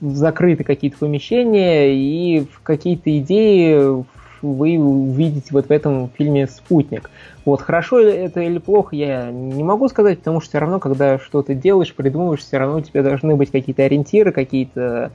[0.00, 4.04] закрыты какие-то помещения, и какие-то идеи
[4.42, 7.10] вы увидите вот в этом фильме «Спутник».
[7.44, 11.54] Вот, хорошо это или плохо, я не могу сказать, потому что все равно, когда что-то
[11.54, 15.12] делаешь, придумываешь, все равно у тебя должны быть какие-то ориентиры, какие-то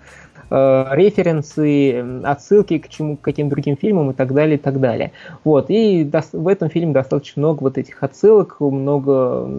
[0.54, 5.14] Э, референсы, отсылки к чему, к каким другим фильмам и так далее, и так далее.
[5.46, 9.50] Вот, и в этом фильме достаточно много вот этих отсылок, много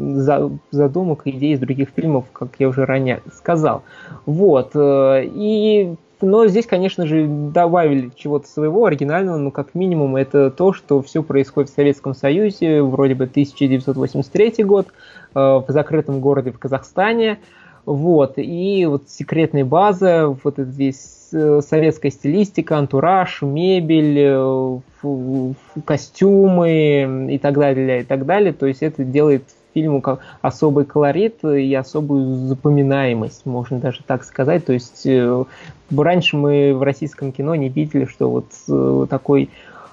[0.70, 3.84] задумок, идей из других фильмов, как я уже ранее сказал.
[4.26, 10.50] Вот, э, и но здесь, конечно же, добавили чего-то своего оригинального, но как минимум это
[10.50, 16.52] то, что все происходит в Советском Союзе, вроде бы 1983 год, э, в закрытом городе
[16.52, 17.38] в Казахстане.
[17.84, 25.52] Вот, и вот секретная база, вот эта здесь э, советская стилистика, антураж, мебель, э,
[25.84, 28.52] костюмы и так далее, и так далее.
[28.52, 29.42] То есть это делает
[29.74, 30.00] фильму
[30.42, 34.64] особый колорит и особую запоминаемость, можно даже так сказать.
[34.64, 35.44] То есть э,
[35.90, 39.50] раньше мы в российском кино не видели, что вот такой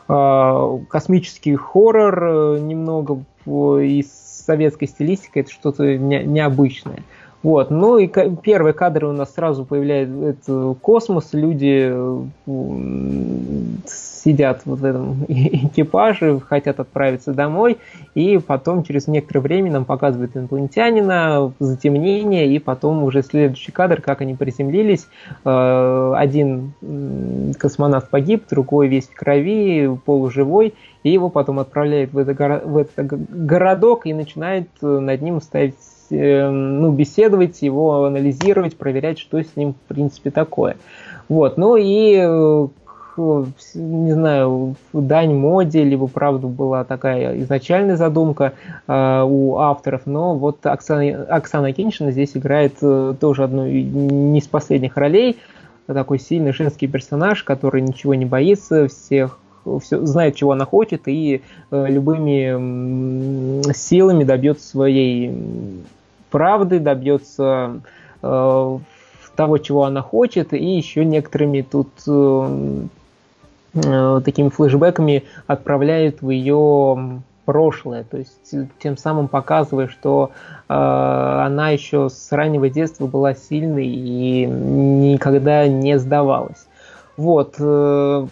[0.07, 4.11] космический хоррор немного из
[4.45, 7.03] советской стилистики это что-то необычное.
[7.41, 7.69] Вот.
[7.69, 11.93] Ну и первые кадры у нас сразу появляется космос, люди
[13.85, 17.77] сидят вот в этом экипаже, хотят отправиться домой,
[18.13, 24.19] и потом через некоторое время нам показывают инопланетянина, затемнение, и потом уже следующий кадр, как
[24.21, 25.07] они приземлились.
[25.45, 26.73] Э, один
[27.57, 30.73] космонавт погиб, другой весь в крови, полуживой,
[31.03, 35.75] и его потом отправляют в, это, в этот городок и начинает над ним ставить
[36.09, 40.77] ну, беседовать, его анализировать, проверять, что с ним в принципе такое.
[41.27, 42.67] Вот, ну и э,
[43.75, 48.53] не знаю, дань моде, либо правда была такая изначальная задумка
[48.87, 54.47] э, у авторов, но вот Оксана, Оксана Киншина здесь играет э, тоже одну не из
[54.47, 55.37] последних ролей,
[55.87, 59.39] такой сильный женский персонаж, который ничего не боится, всех
[59.81, 61.41] все, знает, чего она хочет, и
[61.71, 65.83] э, любыми силами добьется своей
[66.29, 67.81] правды, добьется
[68.21, 68.77] э,
[69.39, 72.81] того, чего она хочет, и еще некоторыми тут э,
[73.73, 80.31] э, такими флешбеками отправляют в ее прошлое, то есть тем самым показывая, что
[80.67, 86.67] э, она еще с раннего детства была сильной и никогда не сдавалась.
[87.15, 87.55] Вот.
[87.59, 88.27] Э,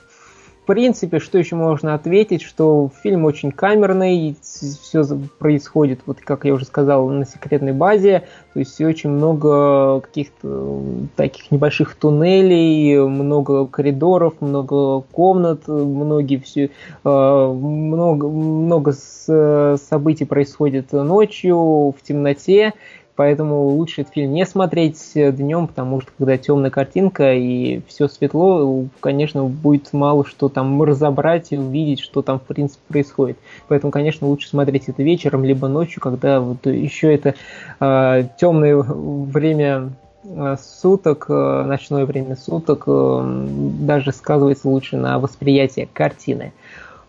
[0.67, 5.03] принципе, что еще можно ответить, что фильм очень камерный, все
[5.39, 10.82] происходит, вот как я уже сказал, на секретной базе, то есть очень много каких-то
[11.15, 16.69] таких небольших туннелей, много коридоров, много комнат, многие все,
[17.03, 22.73] э, много, много событий происходит ночью, в темноте,
[23.17, 28.86] Поэтому лучше этот фильм не смотреть днем, потому что когда темная картинка и все светло,
[28.99, 33.39] конечно, будет мало что там разобрать и увидеть, что там в принципе происходит.
[33.67, 37.34] Поэтому, конечно, лучше смотреть это вечером, либо ночью, когда вот еще это
[37.80, 39.89] э, темное время
[40.36, 46.53] а, суток, а, ночное время суток даже сказывается лучше на восприятии картины.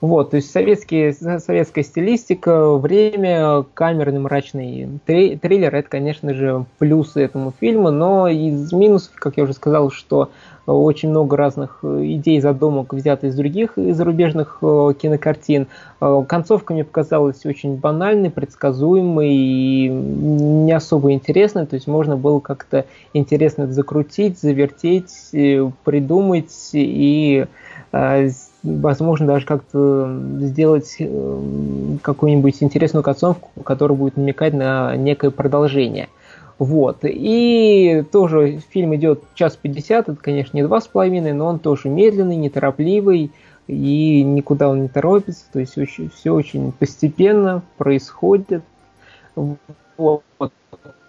[0.00, 7.52] Вот, то есть советские, советская стилистика, время, камерный мрачный триллер, это, конечно же, плюсы этому
[7.58, 10.30] фильму, но из минусов, как я уже сказал, что
[10.66, 15.66] очень много разных идей, задумок взято из других из зарубежных э, кинокартин.
[16.00, 22.40] Э, концовка мне показалась очень банальной, предсказуемой и не особо интересной, то есть можно было
[22.40, 22.84] как-то
[23.14, 27.46] интересно закрутить, завертеть, э, придумать и
[28.76, 36.08] возможно, даже как-то сделать э, какую-нибудь интересную концовку, которая будет намекать на некое продолжение.
[36.58, 36.98] Вот.
[37.04, 41.88] И тоже фильм идет час пятьдесят, это, конечно, не два с половиной, но он тоже
[41.88, 43.30] медленный, неторопливый,
[43.68, 48.62] и никуда он не торопится, то есть очень, все очень постепенно происходит.
[49.36, 50.22] Вот.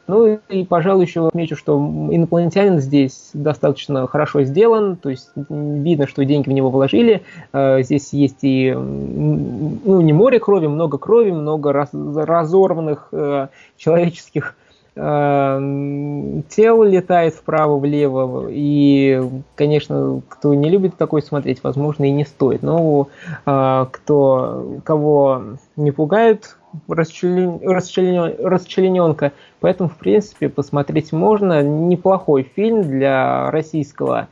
[0.10, 6.25] Ну и, пожалуй, еще отмечу, что инопланетянин здесь достаточно хорошо сделан, то есть видно, что
[6.25, 7.21] деньги в него вложили.
[7.54, 14.56] Э, здесь есть и ну, не море крови, много крови, много раз, разорванных э, человеческих
[14.96, 19.21] э, тел летает вправо-влево, и,
[19.54, 22.63] конечно, кто не любит такое смотреть, возможно, и не стоит.
[22.63, 23.10] Но
[23.46, 25.44] кто, кого
[25.75, 26.56] не пугают
[26.88, 27.60] расчлен...
[27.63, 28.36] расчлен...
[28.44, 29.34] расчлененка.
[29.60, 31.62] Поэтому, в принципе, посмотреть можно.
[31.62, 34.28] Неплохой фильм для российского а,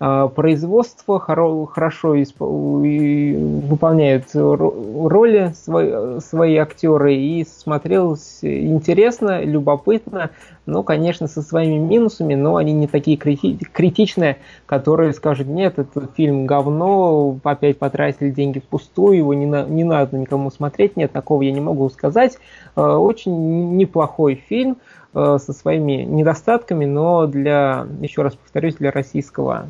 [0.00, 10.30] производства, хорошо выполняют роли свои, свои актеры и смотрелось интересно, любопытно,
[10.64, 16.46] но, конечно, со своими минусами, но они не такие критичные, которые скажут, нет, этот фильм
[16.46, 21.52] говно, опять потратили деньги впустую, его не, на, не надо никому смотреть, нет, такого я
[21.52, 22.38] не могу сказать.
[22.74, 24.78] А, очень неплохой фильм
[25.12, 29.66] а, со своими недостатками, но для, еще раз повторюсь, для российского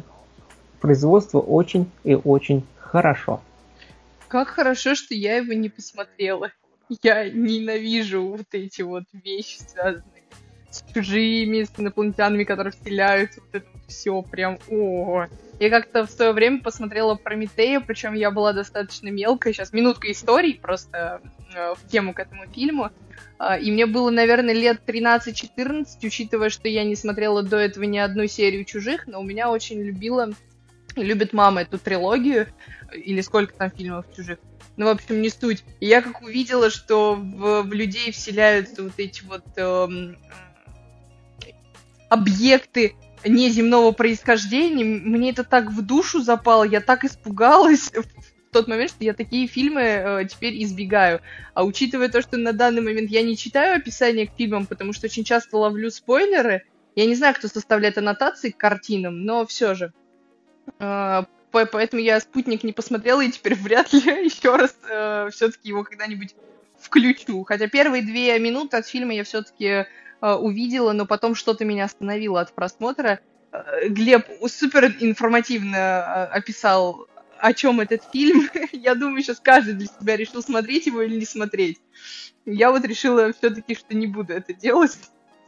[0.81, 3.41] производство очень и очень хорошо.
[4.29, 6.51] Как хорошо, что я его не посмотрела.
[7.03, 10.23] Я ненавижу вот эти вот вещи, связанные
[10.71, 15.27] с чужими, с инопланетянами, которые вселяются, вот это все прям, о
[15.59, 20.55] Я как-то в свое время посмотрела Прометея, причем я была достаточно мелкая, сейчас минутка истории
[20.55, 21.21] просто
[21.55, 22.91] э, в тему к этому фильму.
[23.39, 27.99] Э, и мне было, наверное, лет 13-14, учитывая, что я не смотрела до этого ни
[27.99, 30.31] одну серию «Чужих», но у меня очень любила
[30.97, 32.49] любит мама эту трилогию,
[32.93, 34.39] или сколько там фильмов чужих.
[34.77, 35.65] Ну, в общем, не суть.
[35.81, 40.17] И я как увидела, что в, в людей вселяются вот эти вот эм,
[42.09, 48.91] объекты неземного происхождения, мне это так в душу запало, я так испугалась в тот момент,
[48.91, 51.21] что я такие фильмы э, теперь избегаю.
[51.55, 55.07] А учитывая то, что на данный момент я не читаю описание к фильмам, потому что
[55.07, 56.65] очень часто ловлю спойлеры,
[56.97, 59.93] я не знаю, кто составляет аннотации к картинам, но все же.
[60.79, 65.85] А, поэтому я спутник не посмотрела, и теперь вряд ли еще раз э, все-таки его
[65.85, 66.35] когда-нибудь
[66.79, 67.45] включу.
[67.45, 69.87] Хотя первые две минуты от фильма я все-таки э,
[70.21, 73.21] увидела, но потом что-то меня остановило от просмотра.
[73.53, 77.07] Э, Глеб супер информативно описал,
[77.39, 78.49] о чем этот фильм.
[78.73, 81.81] я думаю, сейчас каждый для себя решил смотреть его или не смотреть.
[82.47, 84.99] Я вот решила все-таки, что не буду это делать.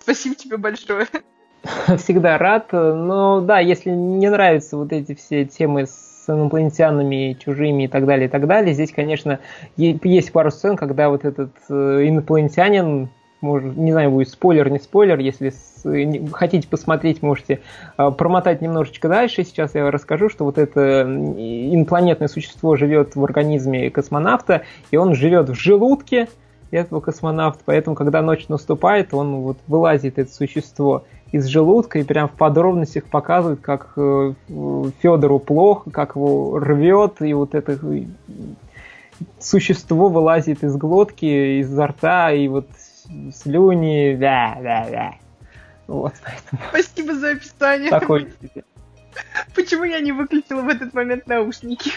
[0.00, 1.08] Спасибо тебе большое.
[1.98, 2.72] всегда рад.
[2.72, 8.26] Но да, если не нравятся вот эти все темы с инопланетянами, чужими и так далее,
[8.26, 9.40] и так далее, здесь, конечно,
[9.76, 13.08] есть пару сцен, когда вот этот э, инопланетянин,
[13.40, 17.60] может, не знаю, будет спойлер, не спойлер, если с, не, хотите посмотреть, можете
[17.98, 19.42] э, промотать немножечко дальше.
[19.42, 25.48] Сейчас я расскажу, что вот это инопланетное существо живет в организме космонавта, и он живет
[25.48, 26.28] в желудке
[26.70, 32.28] этого космонавта, поэтому, когда ночь наступает, он вот вылазит это существо из желудка и прям
[32.28, 34.34] в подробностях показывает, как э,
[35.00, 38.04] Федору плохо, как его рвет, и вот это э,
[39.38, 42.68] существо вылазит из глотки, изо рта, и вот
[43.34, 45.14] слюни, да, да, да.
[45.86, 46.62] Вот, поэтому...
[46.68, 47.90] Спасибо за описание.
[47.90, 48.32] Такой
[49.54, 51.92] Почему я не выключила в этот момент наушники?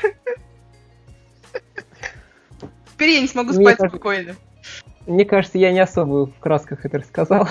[2.94, 4.36] Теперь я не смогу спать спокойно.
[5.06, 7.48] Мне кажется, я не особо в красках это рассказал.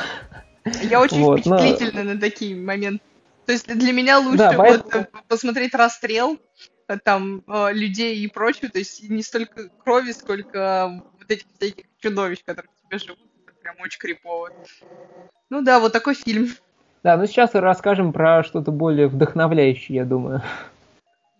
[0.82, 2.14] Я очень вот, впечатлительна но...
[2.14, 3.02] на такие моменты.
[3.46, 4.90] То есть для меня лучше да, поэтому...
[4.92, 6.38] вот, э, посмотреть расстрел
[6.88, 11.84] э, там э, людей и прочее, то есть не столько крови, сколько вот этих всяких
[11.98, 13.18] чудовищ, которые в тебе живут.
[13.46, 14.50] Это прям очень крипово.
[15.50, 16.48] Ну да, вот такой фильм.
[17.02, 20.42] Да, ну сейчас расскажем про что-то более вдохновляющее, я думаю.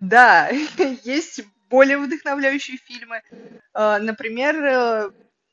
[0.00, 0.48] Да,
[1.04, 3.22] есть более вдохновляющие фильмы.
[3.72, 5.10] Например,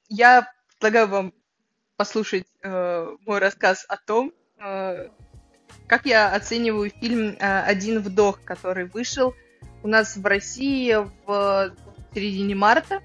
[0.10, 1.34] я предлагаю вам
[2.02, 5.10] послушать э, мой рассказ о том, э,
[5.86, 9.36] как я оцениваю фильм э, «Один вдох», который вышел
[9.84, 10.98] у нас в России
[11.28, 11.76] в
[12.12, 13.04] середине марта.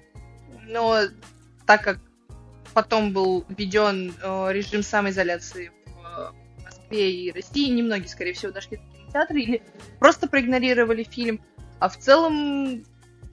[0.63, 1.01] Но
[1.67, 1.99] так как
[2.73, 6.33] потом был введен э, режим самоизоляции в
[6.63, 9.61] Москве и России, немногие, скорее всего, дошли до кинотеатра или
[9.99, 11.39] просто проигнорировали фильм.
[11.77, 12.83] А в целом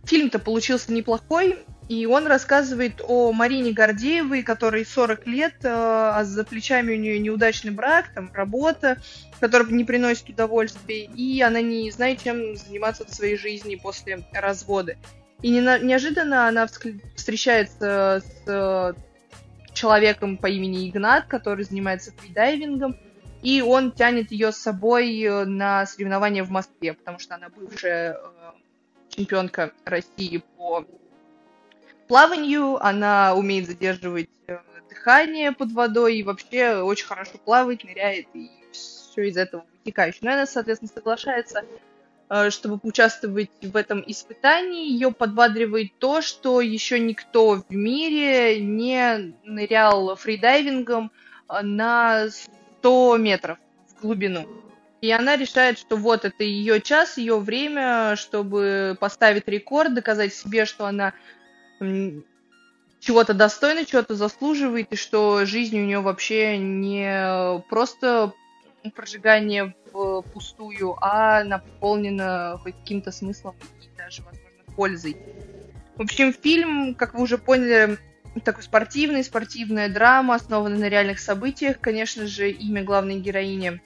[0.05, 1.65] фильм-то получился неплохой.
[1.89, 7.19] И он рассказывает о Марине Гордеевой, которой 40 лет, э, а за плечами у нее
[7.19, 9.03] неудачный брак, там работа,
[9.39, 14.97] которая не приносит удовольствия, и она не знает, чем заниматься в своей жизни после развода.
[15.43, 18.95] И не, неожиданно она встречается с э,
[19.75, 22.97] человеком по имени Игнат, который занимается фридайвингом,
[23.43, 28.19] и он тянет ее с собой э, на соревнования в Москве, потому что она бывшая
[29.11, 30.87] чемпионка России по
[32.07, 38.51] плаванию, она умеет задерживать э, дыхание под водой и вообще очень хорошо плавает, ныряет и
[38.73, 40.21] все из этого вытекающее.
[40.23, 41.65] Но она, соответственно, соглашается,
[42.31, 44.91] э, чтобы поучаствовать в этом испытании.
[44.91, 51.11] Ее подбадривает то, что еще никто в мире не нырял фридайвингом
[51.49, 52.29] э, на
[52.81, 54.47] 100 метров в глубину.
[55.01, 60.65] И она решает, что вот это ее час, ее время, чтобы поставить рекорд, доказать себе,
[60.65, 61.13] что она
[63.01, 68.33] чего-то достойна, чего-то заслуживает, и что жизнь у нее вообще не просто
[68.95, 75.17] прожигание в пустую, а наполнена хоть каким-то смыслом и даже, возможно, пользой.
[75.97, 77.99] В общем, фильм, как вы уже поняли,
[78.43, 81.79] такой спортивный, спортивная драма, основанная на реальных событиях.
[81.81, 83.81] Конечно же, имя главной героини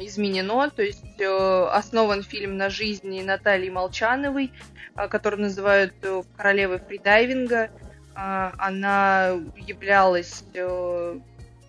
[0.00, 4.52] изменено, то есть э, основан фильм на жизни Натальи Молчановой,
[4.96, 7.70] э, которую называют э, королевой фридайвинга.
[8.14, 10.44] Э, она являлась...
[10.54, 11.18] Э,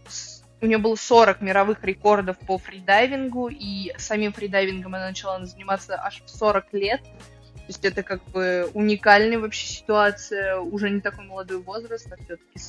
[0.08, 6.02] с, у нее было 40 мировых рекордов по фридайвингу, и самим фридайвингом она начала заниматься
[6.02, 7.02] аж в 40 лет.
[7.02, 12.60] То есть это как бы уникальная вообще ситуация, уже не такой молодой возраст, а все-таки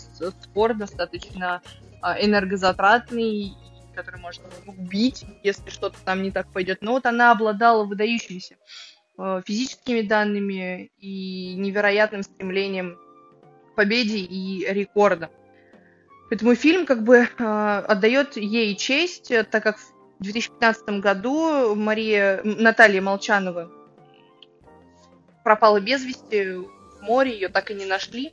[0.42, 1.62] спорт достаточно
[2.00, 3.54] а, энергозатратный
[3.94, 6.78] который может убить, если что-то там не так пойдет.
[6.82, 8.56] Но вот она обладала выдающимися
[9.18, 12.98] э, физическими данными и невероятным стремлением
[13.72, 15.30] к победе и рекордам.
[16.28, 17.44] Поэтому фильм как бы э,
[17.86, 23.70] отдает ей честь, так как в 2015 году Мария Наталья Молчанова
[25.42, 28.32] пропала без вести в море, ее так и не нашли.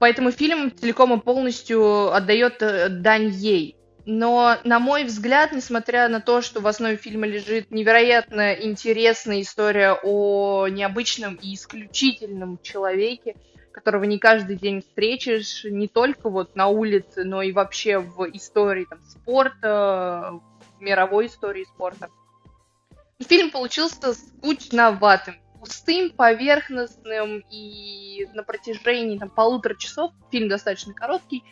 [0.00, 3.76] Поэтому фильм целиком и полностью отдает э, дань ей.
[4.06, 9.98] Но, на мой взгляд, несмотря на то, что в основе фильма лежит невероятно интересная история
[10.02, 13.36] о необычном и исключительном человеке,
[13.72, 18.86] которого не каждый день встретишь, не только вот на улице, но и вообще в истории
[18.88, 20.40] там, спорта,
[20.78, 22.08] в мировой истории спорта.
[23.28, 31.44] Фильм получился скучноватым, пустым, поверхностным, и на протяжении там, полутора часов, фильм достаточно короткий,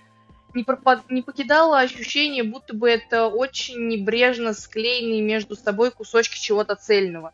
[0.55, 1.11] не, пропад...
[1.11, 7.33] не покидало ощущение, будто бы это очень небрежно склеенные между собой кусочки чего-то цельного.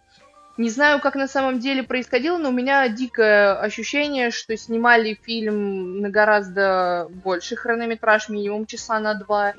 [0.56, 6.00] Не знаю, как на самом деле происходило, но у меня дикое ощущение, что снимали фильм
[6.00, 9.54] на гораздо больший хронометраж, минимум часа на два,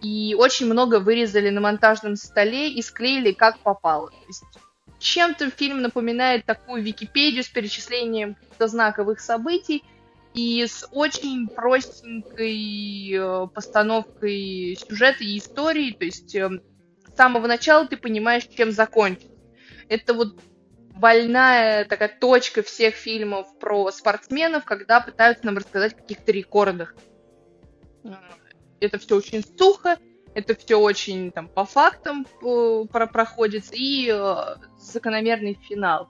[0.00, 4.10] и очень много вырезали на монтажном столе и склеили как попало.
[4.10, 4.44] То есть
[5.00, 9.82] чем-то фильм напоминает такую Википедию с перечислением каких-то знаковых событий,
[10.34, 16.48] и с очень простенькой э, постановкой сюжета и истории, то есть э,
[17.06, 19.28] с самого начала ты понимаешь, чем закончится.
[19.88, 20.38] Это вот
[20.94, 26.94] больная такая точка всех фильмов про спортсменов, когда пытаются нам рассказать о каких-то рекордах.
[28.04, 28.14] Э,
[28.80, 29.96] это все очень сухо,
[30.34, 32.26] это все очень там по фактам
[32.90, 34.06] проходится, и
[34.78, 36.08] закономерный финал.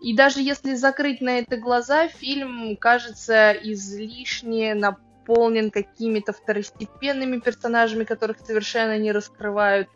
[0.00, 8.38] И даже если закрыть на это глаза, фильм кажется излишне наполнен какими-то второстепенными персонажами, которых
[8.38, 9.88] совершенно не раскрывают.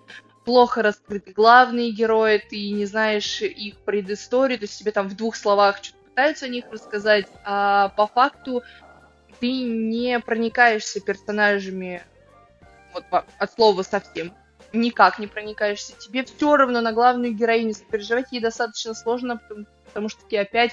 [0.45, 5.37] Плохо раскрыты главные герои, ты не знаешь их предысторию, то есть тебе там в двух
[5.37, 8.63] словах что-то пытаются о них рассказать, а по факту
[9.39, 12.03] ты не проникаешься персонажами
[12.93, 14.35] вот, от слова совсем
[14.73, 15.95] никак не проникаешься.
[15.99, 20.73] Тебе все равно на главную героиню сопереживать ей достаточно сложно, потому, потому что таки опять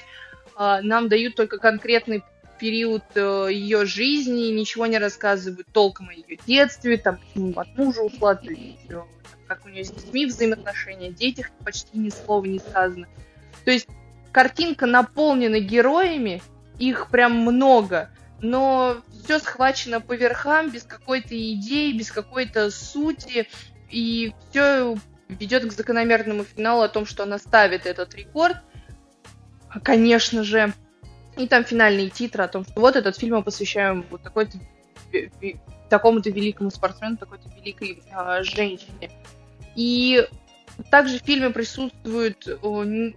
[0.58, 2.24] э, нам дают только конкретный
[2.60, 8.02] период э, ее жизни, ничего не рассказывают толком о ее детстве, там, почему от мужа
[8.02, 9.02] ушла, э,
[9.48, 13.08] как у нее с детьми взаимоотношения, детях почти ни слова не сказано.
[13.66, 13.88] То есть
[14.32, 16.42] картинка наполнена героями,
[16.78, 18.10] их прям много,
[18.42, 23.48] но все схвачено по верхам, без какой-то идеи, без какой-то сути,
[23.90, 28.58] и все ведет к закономерному финалу о том, что она ставит этот рекорд,
[29.84, 30.74] конечно же.
[31.38, 34.58] И там финальные титры о том, что вот этот фильм мы посвящаем вот такой-то
[35.90, 39.10] такому-то великому спортсмену, такой-то великой э, женщине.
[39.76, 40.28] И
[40.90, 42.48] также в фильме присутствуют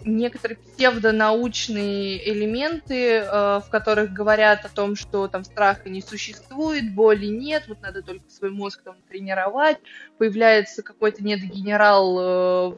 [0.04, 3.24] некоторые псевдонаучные элементы, э,
[3.60, 8.24] в которых говорят о том, что там страха не существует, боли нет, вот надо только
[8.28, 9.78] свой мозг там тренировать.
[10.18, 12.74] Появляется какой-то недогенерал э,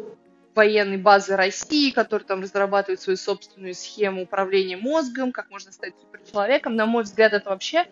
[0.55, 6.77] военной базы России, который там разрабатывает свою собственную схему управления мозгом, как можно стать суперчеловеком.
[6.77, 7.87] На мой взгляд, это вообще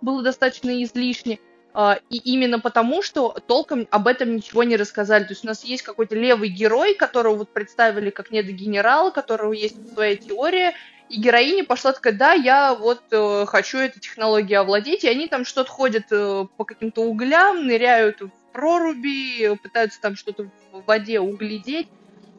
[0.00, 1.38] было достаточно излишне.
[1.78, 5.24] А, и именно потому, что толком об этом ничего не рассказали.
[5.24, 9.52] То есть у нас есть какой-то левый герой, которого вот представили как недогенерал, у которого
[9.52, 10.72] есть своя теория,
[11.10, 15.44] И героиня пошла такая, да, я вот э, хочу этой технологией овладеть, и они там
[15.44, 21.88] что-то ходят э, по каким-то углям, ныряют в проруби, пытаются там что-то в воде углядеть.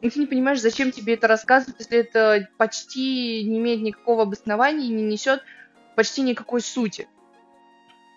[0.00, 4.86] И ты не понимаешь, зачем тебе это рассказывать, если это почти не имеет никакого обоснования
[4.86, 5.44] и не несет
[5.94, 7.06] почти никакой сути.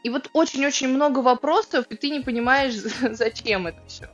[0.04, 2.74] И вот очень-очень много вопросов, и ты не понимаешь,
[3.12, 4.08] зачем это все.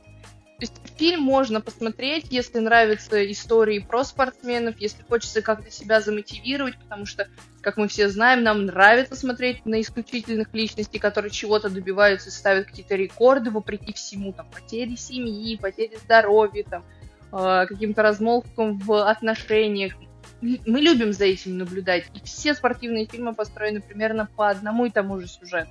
[0.58, 6.76] То есть фильм можно посмотреть, если нравятся истории про спортсменов, если хочется как-то себя замотивировать,
[6.78, 7.28] потому что,
[7.60, 12.96] как мы все знаем, нам нравится смотреть на исключительных личностей, которые чего-то добиваются, ставят какие-то
[12.96, 16.84] рекорды вопреки всему, там, потери семьи, потери здоровья, там,
[17.32, 19.94] э, каким-то размолвкам в отношениях.
[20.40, 25.20] Мы любим за этим наблюдать, и все спортивные фильмы построены примерно по одному и тому
[25.20, 25.70] же сюжету.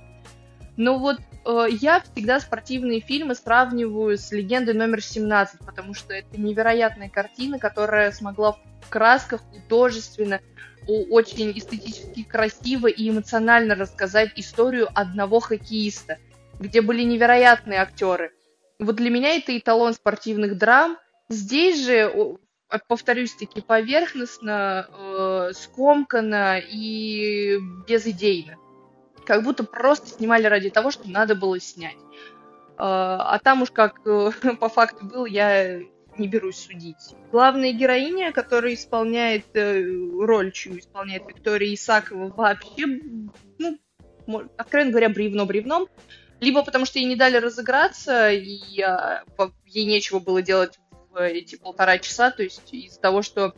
[0.76, 6.40] Но вот э, я всегда спортивные фильмы сравниваю с «Легендой номер 17», потому что это
[6.40, 10.40] невероятная картина, которая смогла в красках художественно,
[10.86, 16.18] очень эстетически красиво и эмоционально рассказать историю одного хоккеиста,
[16.58, 18.32] где были невероятные актеры.
[18.78, 20.96] Вот для меня это эталон спортивных драм.
[21.28, 22.38] Здесь же,
[22.86, 28.56] повторюсь, таки поверхностно, э, скомканно и безидейно
[29.28, 31.98] как будто просто снимали ради того, что надо было снять.
[32.78, 35.80] А, а там уж как э, по факту был, я
[36.16, 37.14] не берусь судить.
[37.30, 42.86] Главная героиня, которая исполняет э, роль, чью исполняет Виктория Исакова, вообще,
[43.58, 43.78] ну,
[44.56, 45.88] откровенно говоря, бревно бревном.
[46.40, 48.60] Либо потому что ей не дали разыграться, и
[49.66, 50.78] ей нечего было делать
[51.16, 53.54] эти полтора часа, то есть из-за того, что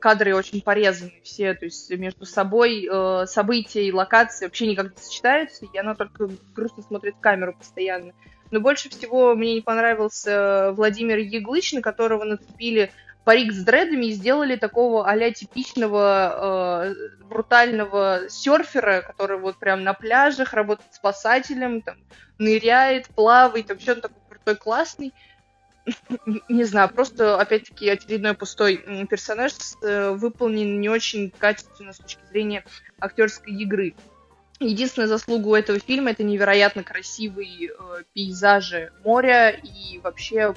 [0.00, 5.02] кадры очень порезаны все, то есть между собой э, события и локации вообще никак не
[5.02, 8.12] сочетаются, и она только грустно смотрит в камеру постоянно.
[8.50, 12.90] Но больше всего мне не понравился Владимир Яглыч, на которого нацепили
[13.24, 19.92] парик с дредами и сделали такого а типичного э, брутального серфера, который вот прям на
[19.92, 21.96] пляжах работает спасателем, там,
[22.38, 25.12] ныряет, плавает, все он такой крутой, классный
[26.48, 28.76] не знаю, просто, опять-таки, очередной пустой
[29.08, 32.64] персонаж э, выполнен не очень качественно с точки зрения
[33.00, 33.94] актерской игры.
[34.60, 40.54] Единственная заслуга у этого фильма это невероятно красивые э, пейзажи моря и вообще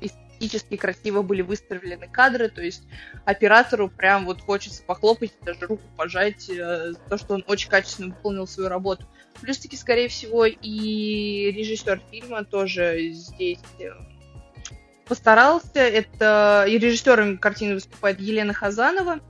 [0.00, 2.82] эстетически красиво были выставлены кадры, то есть
[3.24, 8.14] оператору прям вот хочется похлопать, даже руку пожать э, за то, что он очень качественно
[8.14, 9.06] выполнил свою работу.
[9.40, 13.90] Плюс-таки, скорее всего, и режиссер фильма тоже здесь э,
[15.08, 15.80] постарался.
[15.80, 19.20] Это и режиссером картины выступает Елена Хазанова.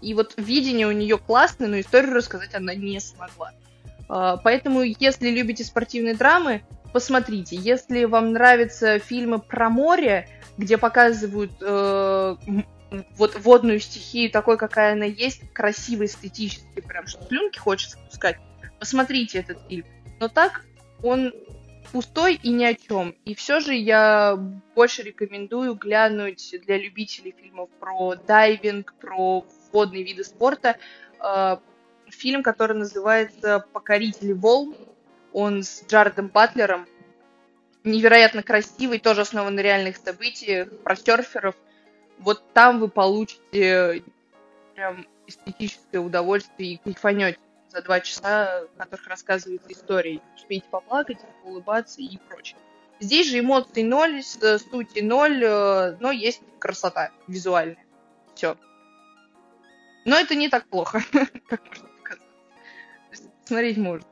[0.00, 3.52] И вот видение у нее классное, но историю рассказать она не смогла.
[4.08, 6.62] А, поэтому, если любите спортивные драмы,
[6.92, 7.56] посмотрите.
[7.56, 12.36] Если вам нравятся фильмы про море, где показывают э,
[13.16, 18.36] вот водную стихию такой, какая она есть, красиво, эстетически, прям что слюнки хочется пускать,
[18.78, 19.86] посмотрите этот фильм.
[20.20, 20.64] Но так
[21.02, 21.32] он
[21.92, 23.14] пустой и ни о чем.
[23.24, 24.36] И все же я
[24.74, 30.78] больше рекомендую глянуть для любителей фильмов про дайвинг, про водные виды спорта.
[31.20, 31.58] Э,
[32.08, 34.74] фильм, который называется «Покорители волн».
[35.32, 36.86] Он с Джаредом Батлером.
[37.84, 41.54] Невероятно красивый, тоже основан на реальных событиях, про серферов.
[42.18, 44.02] Вот там вы получите
[44.74, 47.38] прям эстетическое удовольствие и кайфанете
[47.72, 50.20] за два часа, в которых рассказывается история.
[50.36, 52.58] Успеете поплакать, улыбаться и прочее.
[53.00, 57.84] Здесь же эмоций ноль, сути ноль, э, но есть красота визуальная.
[58.34, 58.56] Все.
[60.04, 61.02] Но это не так плохо,
[61.48, 62.28] как можно показать.
[63.44, 64.06] Смотреть можно.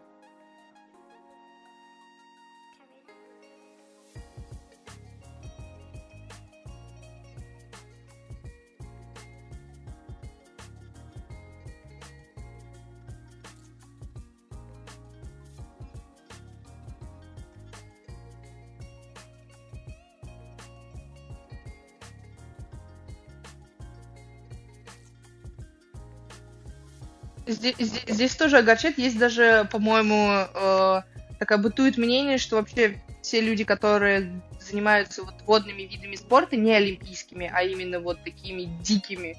[27.50, 28.98] Здесь, здесь, тоже огорчает.
[28.98, 31.02] Есть даже, по-моему, э,
[31.38, 37.50] такая бытует мнение, что вообще все люди, которые занимаются вот водными видами спорта, не олимпийскими,
[37.52, 39.36] а именно вот такими дикими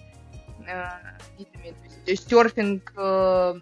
[0.67, 0.83] э,
[1.37, 1.71] видами.
[1.71, 3.55] То есть, то есть серфинг, э,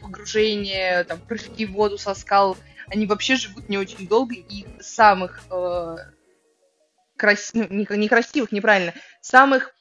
[0.00, 2.56] погружение, там, прыжки в воду со скал,
[2.88, 5.96] они вообще живут не очень долго, и самых э,
[7.16, 9.72] красивых, неправильно, самых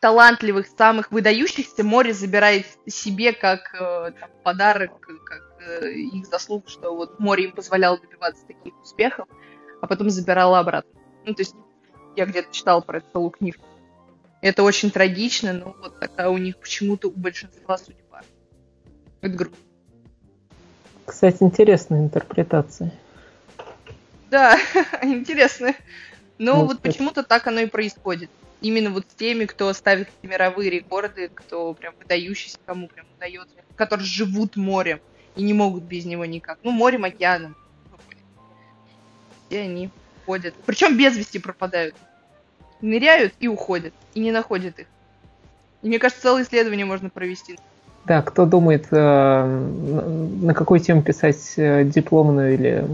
[0.00, 6.94] талантливых, самых выдающихся море забирает себе как э, там, подарок, как э, их заслугу, что
[6.94, 9.28] вот море им позволяло добиваться таких успехов,
[9.80, 11.00] а потом забирало обратно.
[11.24, 11.54] Ну, то есть
[12.16, 13.64] я где-то читала про это целую книжку.
[14.40, 18.22] Это очень трагично, но вот такая у них почему-то у большинства судьба.
[19.20, 19.58] Это грустно.
[21.06, 22.92] Кстати, интересная интерпретация.
[24.30, 24.58] Да,
[25.02, 25.76] интересная.
[26.38, 28.30] Но ну, вот почему-то так оно и происходит.
[28.64, 34.06] Именно вот с теми, кто ставит мировые рекорды, кто прям выдающийся, кому прям удается, которые
[34.06, 35.00] живут морем
[35.36, 36.56] и не могут без него никак.
[36.62, 37.56] Ну, морем, океаном.
[39.46, 39.90] Все они
[40.24, 40.54] ходят.
[40.64, 41.94] Причем без вести пропадают.
[42.80, 43.92] Ныряют и уходят.
[44.14, 44.86] И не находят их.
[45.82, 47.58] И мне кажется, целое исследование можно провести.
[48.06, 49.44] Да, кто думает, э,
[50.40, 52.88] на какую тему писать э, дипломную или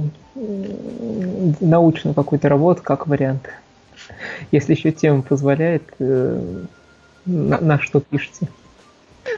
[1.60, 3.48] научную какую-то работу, как вариант.
[4.52, 6.64] Если еще тема позволяет, э,
[7.26, 8.48] на, на что пишете.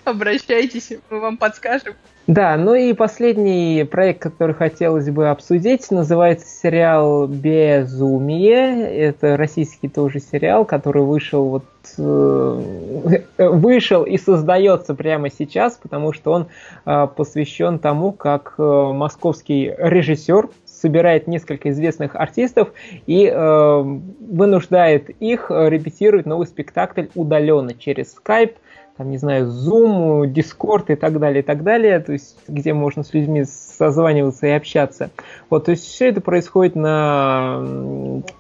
[0.05, 1.95] Обращайтесь, мы вам подскажем.
[2.29, 8.89] Да, ну и последний проект, который хотелось бы обсудить, называется сериал «Безумие».
[8.89, 11.65] Это российский тоже сериал, который вышел вот
[11.99, 16.47] э, вышел и создается прямо сейчас, потому что он
[16.87, 20.49] э, посвящен тому, как э, московский режиссер
[20.83, 22.73] собирает несколько известных артистов
[23.07, 23.83] и э,
[24.21, 28.57] вынуждает их репетировать новый спектакль удаленно через Skype,
[28.97, 33.03] там, не знаю, Zoom, Discord и так далее, и так далее, то есть где можно
[33.03, 35.11] с людьми созваниваться и общаться.
[35.49, 37.61] Вот, то есть все это происходит на,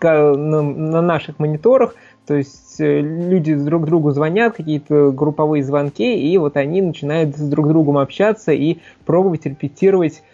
[0.00, 1.94] на, на наших мониторах,
[2.26, 7.48] то есть э, люди друг другу звонят, какие-то групповые звонки, и вот они начинают с
[7.48, 10.31] друг другом общаться и пробовать репетировать Э,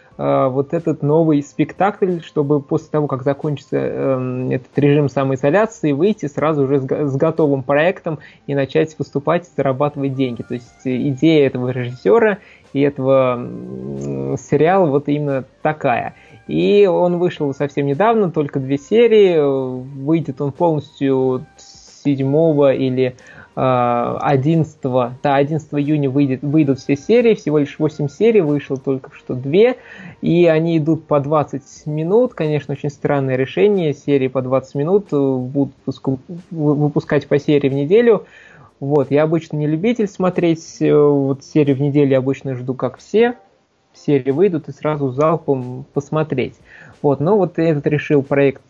[0.49, 6.65] вот этот новый спектакль, чтобы после того, как закончится э, этот режим самоизоляции, выйти сразу
[6.65, 10.43] уже с, готовым проектом и начать выступать зарабатывать деньги.
[10.43, 12.39] То есть идея этого режиссера
[12.73, 16.15] и этого э, сериала вот именно такая.
[16.49, 19.39] И он вышел совсем недавно, только две серии.
[20.03, 21.47] Выйдет он полностью
[22.03, 23.15] 7 или
[23.61, 29.35] 11, да, 11 июня выйдет, выйдут все серии, всего лишь 8 серий, вышло только что
[29.35, 29.75] 2,
[30.23, 35.17] и они идут по 20 минут, конечно, очень странное решение, серии по 20 минут э,
[35.17, 35.75] будут
[36.51, 38.27] выпускать по серии в неделю,
[38.79, 42.99] вот, я обычно не любитель смотреть э, вот серию в неделю, я обычно жду как
[42.99, 43.39] все,
[43.93, 46.55] серии выйдут и сразу залпом посмотреть.
[47.03, 48.63] Вот, но вот этот решил проект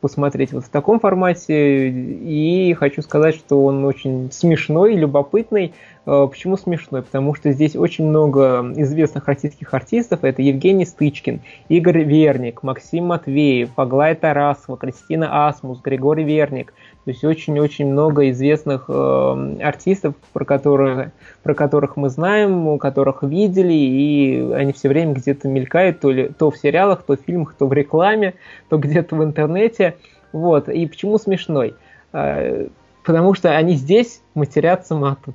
[0.00, 1.88] посмотреть вот в таком формате.
[1.88, 5.74] И хочу сказать, что он очень смешной, любопытный.
[6.06, 7.02] Э, почему смешной?
[7.02, 10.22] Потому что здесь очень много известных российских артистов.
[10.22, 16.72] Это Евгений Стычкин, Игорь Верник, Максим Матвеев, Аглая Тарасова, Кристина Асмус, Григорий Верник.
[17.04, 23.72] То есть очень-очень много известных э, артистов, про которые про которых мы знаем, которых видели,
[23.72, 27.66] и они все время где-то мелькают, то, ли, то в сериалах, то в фильмах, то
[27.66, 28.34] в рекламе,
[28.68, 29.96] то где-то в интернете.
[30.32, 30.68] Вот.
[30.68, 31.74] И почему смешной?
[32.12, 32.66] А,
[33.04, 35.34] потому что они здесь матерятся матом.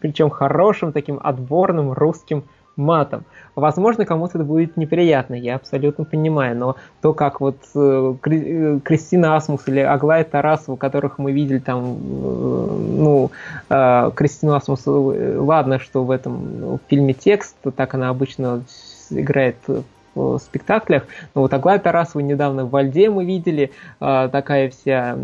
[0.00, 2.44] Причем хорошим, таким отборным русским
[2.78, 3.24] матом.
[3.56, 9.36] Возможно, кому-то это будет неприятно, я абсолютно понимаю, но то, как вот э, э, Кристина
[9.36, 12.66] Асмус или Аглая Тарасова, которых мы видели там, э,
[12.98, 13.30] ну,
[13.68, 18.62] Кристину Асмус, ладно, что в этом в фильме текст, так она обычно
[19.10, 19.56] играет
[20.14, 21.04] в спектаклях.
[21.34, 25.16] Но вот Аглая Тарасова недавно в Вальде мы видели, такая вся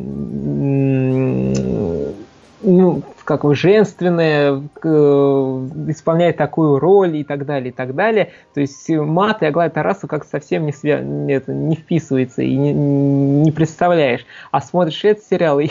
[2.65, 4.89] ну, как бы женственное, э,
[5.89, 8.33] исполняет такую роль и так далее, и так далее.
[8.55, 10.99] То есть мат и Аглая Тарасова как совсем не, свя...
[11.29, 14.27] это, не вписывается и не, не представляешь.
[14.51, 15.69] А смотришь этот сериал и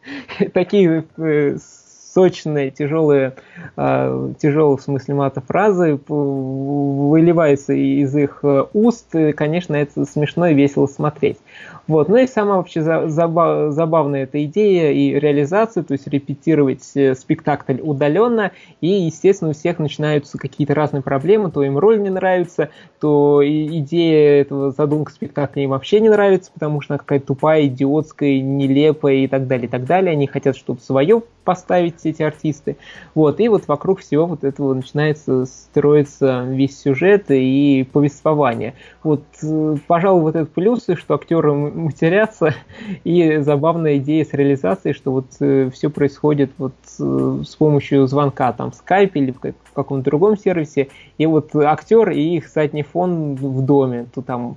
[0.54, 1.56] такие э,
[2.16, 3.34] сочные, тяжелые,
[3.76, 8.42] э, тяжелые в смысле мата фразы выливаются из их
[8.72, 9.14] уст.
[9.14, 11.36] И, конечно, это смешно и весело смотреть.
[11.86, 12.08] Вот.
[12.08, 17.78] Ну и сама вообще забав, забавная эта идея и реализация, то есть репетировать э, спектакль
[17.80, 18.50] удаленно,
[18.80, 24.40] и, естественно, у всех начинаются какие-то разные проблемы, то им роль не нравится, то идея
[24.40, 29.28] этого задумка спектакля им вообще не нравится, потому что она какая-то тупая, идиотская, нелепая и
[29.28, 30.12] так далее, и так далее.
[30.12, 32.76] Они хотят что-то свое поставить эти артисты.
[33.14, 38.74] Вот, и вот вокруг всего вот этого начинается строиться весь сюжет и повествование.
[39.02, 42.54] Вот, э, пожалуй, вот это плюсы, что актеры матерятся,
[43.04, 48.52] и забавная идея с реализацией, что вот э, все происходит вот э, с помощью звонка
[48.52, 50.88] там в Skype или в, каком-то другом сервисе,
[51.18, 54.56] и вот актер и их задний фон в доме, то там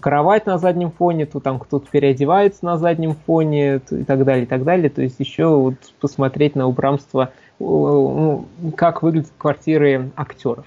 [0.00, 4.46] кровать на заднем фоне, то там кто-то переодевается на заднем фоне и так далее, и
[4.46, 4.88] так далее.
[4.88, 8.46] То есть еще вот посмотреть на убранство, ну,
[8.76, 10.66] как выглядят квартиры актеров.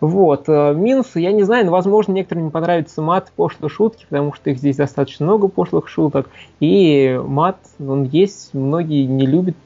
[0.00, 0.48] Вот.
[0.48, 4.50] Э, минусы, я не знаю, но, возможно, некоторым не понравится мат, пошлые шутки, потому что
[4.50, 6.28] их здесь достаточно много пошлых шуток.
[6.60, 9.56] И мат, он есть, многие не любят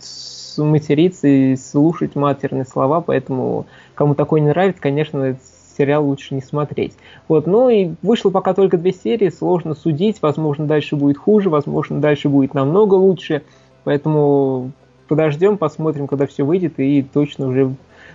[0.57, 5.37] материться и слушать матерные слова, поэтому кому такое не нравится, конечно,
[5.77, 6.95] сериал лучше не смотреть.
[7.29, 12.01] Вот, ну и вышло пока только две серии, сложно судить, возможно, дальше будет хуже, возможно,
[12.01, 13.43] дальше будет намного лучше,
[13.85, 14.73] поэтому
[15.09, 17.75] подождем, посмотрим, когда все выйдет, и точно уже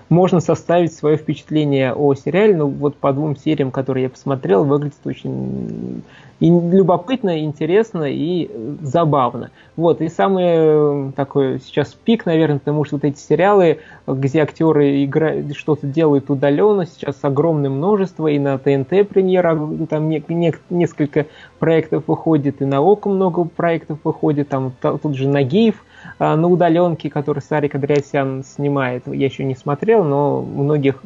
[0.10, 5.00] можно составить свое впечатление о сериале, но вот по двум сериям, которые я посмотрел, выглядит
[5.06, 6.04] очень
[6.40, 9.52] и любопытно, интересно и забавно.
[9.78, 15.56] Вот, и самый такой сейчас пик, наверное, потому что вот эти сериалы, где актеры играют,
[15.56, 19.58] что-то делают удаленно, сейчас огромное множество, и на ТНТ премьера,
[19.90, 21.28] там не, не, несколько
[21.60, 25.76] проектов выходит, и на ОКО много проектов выходит, там тут же Нагиев,
[26.20, 29.04] на удаленке, который Сарик Андреасян снимает.
[29.08, 31.02] Я еще не смотрел, но многих,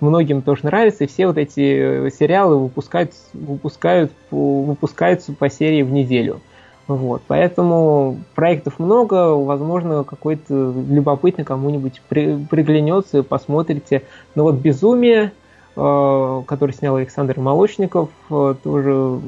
[0.00, 1.04] многим тоже нравится.
[1.04, 6.40] И все вот эти э, сериалы выпускают, выпускают, выпускаются по серии в неделю.
[6.86, 14.04] Вот, поэтому проектов много, возможно, какой-то любопытный кому-нибудь при, приглянется, посмотрите.
[14.34, 15.32] Но вот «Безумие»,
[15.76, 19.20] э, который снял Александр Молочников, э, тоже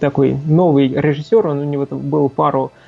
[0.00, 2.81] такой новый режиссер, он у него был пару Э,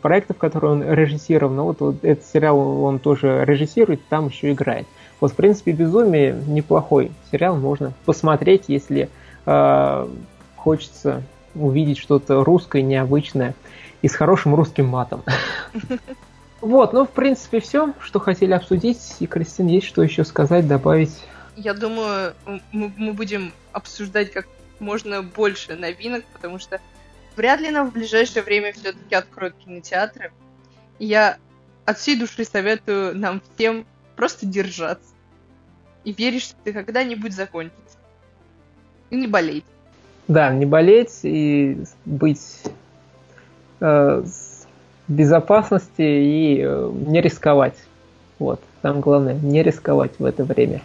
[0.00, 4.86] проектов, которые он режиссировал, но вот, вот этот сериал он тоже режиссирует, там еще играет.
[5.20, 9.08] Вот, в принципе, «Безумие» неплохой сериал, можно посмотреть, если
[9.46, 10.08] э,
[10.56, 11.22] хочется
[11.54, 13.54] увидеть что-то русское, необычное
[14.00, 15.22] и с хорошим русским матом.
[16.60, 19.16] Вот, ну, в принципе, все, что хотели обсудить.
[19.18, 21.10] И, Кристин, есть что еще сказать, добавить?
[21.56, 22.34] Я думаю,
[22.70, 24.46] мы, мы будем обсуждать как
[24.78, 26.80] можно больше новинок, потому что
[27.36, 30.32] Вряд ли нам в ближайшее время все-таки откроют кинотеатры.
[30.98, 31.38] Я
[31.84, 35.08] от всей души советую нам всем просто держаться.
[36.04, 37.98] И верить, что это когда-нибудь закончится.
[39.10, 39.64] И не болеть.
[40.28, 42.62] Да, не болеть и быть
[43.80, 44.32] э, в
[45.08, 47.76] безопасности и э, не рисковать.
[48.38, 50.82] Вот, самое главное, не рисковать в это время.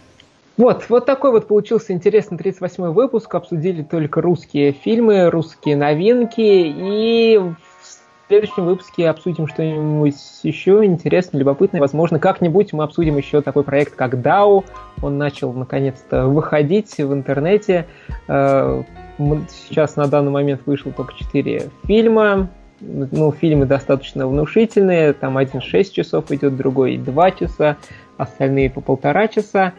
[0.58, 3.34] Вот, вот такой вот получился интересный 38-й выпуск.
[3.36, 6.42] Обсудили только русские фильмы, русские новинки.
[6.42, 11.80] И в следующем выпуске обсудим что-нибудь еще интересное, любопытное.
[11.80, 14.66] Возможно, как-нибудь мы обсудим еще такой проект, как DAO.
[15.04, 17.86] Он начал наконец-то выходить в интернете.
[18.28, 18.82] Э,
[19.48, 22.50] сейчас на данный момент вышло только 4 фильма.
[22.80, 25.14] Ну, фильмы достаточно внушительные.
[25.14, 27.78] Там один 6 часов идет, другой 2 часа,
[28.18, 29.74] остальные по полтора часа.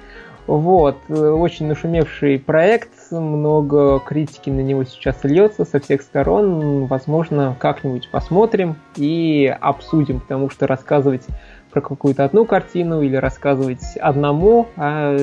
[0.49, 6.87] Вот, э, очень нашумевший проект, много критики на него сейчас льется со всех сторон.
[6.87, 11.27] Возможно, как-нибудь посмотрим и обсудим, потому что рассказывать
[11.71, 15.15] про какую-то одну картину или рассказывать одному, а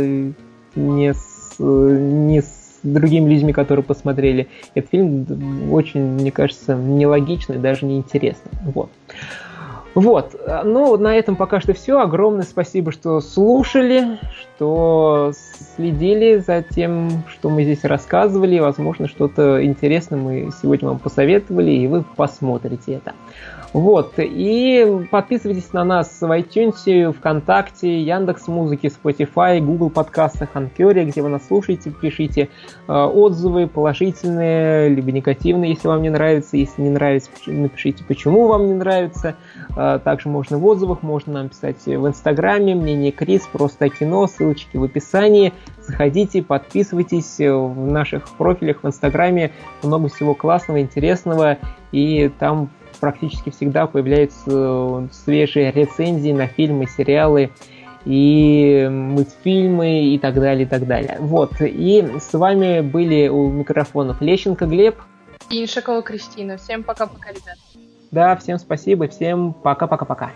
[0.76, 7.58] не с, не с другими людьми, которые посмотрели этот фильм, очень, мне кажется, нелогично и
[7.58, 8.52] даже неинтересно.
[8.76, 8.92] Вот.
[9.96, 10.36] Вот,
[10.66, 12.00] ну на этом пока что все.
[12.00, 15.32] Огромное спасибо, что слушали, что
[15.78, 18.60] следили за тем, что мы здесь рассказывали.
[18.60, 23.14] Возможно, что-то интересное мы сегодня вам посоветовали, и вы посмотрите это.
[23.76, 31.22] Вот, и подписывайтесь на нас в iTunes, ВКонтакте, Яндекс Музыки, Spotify, Google подкастах, Анкере, где
[31.22, 32.48] вы нас слушаете, пишите
[32.88, 36.56] э, отзывы положительные, либо негативные, если вам не нравится.
[36.56, 39.36] Если не нравится, напишите, почему вам не нравится.
[39.76, 44.78] Э, также можно в отзывах, можно нам писать в Инстаграме, мнение Крис, просто кино, ссылочки
[44.78, 45.52] в описании.
[45.82, 49.52] Заходите, подписывайтесь в наших профилях в Инстаграме,
[49.84, 51.58] много всего классного, интересного,
[51.92, 52.70] и там
[53.06, 57.52] практически всегда появляются э, свежие рецензии на фильмы, сериалы
[58.04, 61.18] и мультфильмы и так далее, и так далее.
[61.20, 64.96] Вот, и с вами были у микрофонов Лещенко Глеб
[65.52, 66.58] и Иншакова Кристина.
[66.58, 67.58] Всем пока-пока, ребят.
[68.10, 70.32] Да, всем спасибо, всем пока-пока-пока.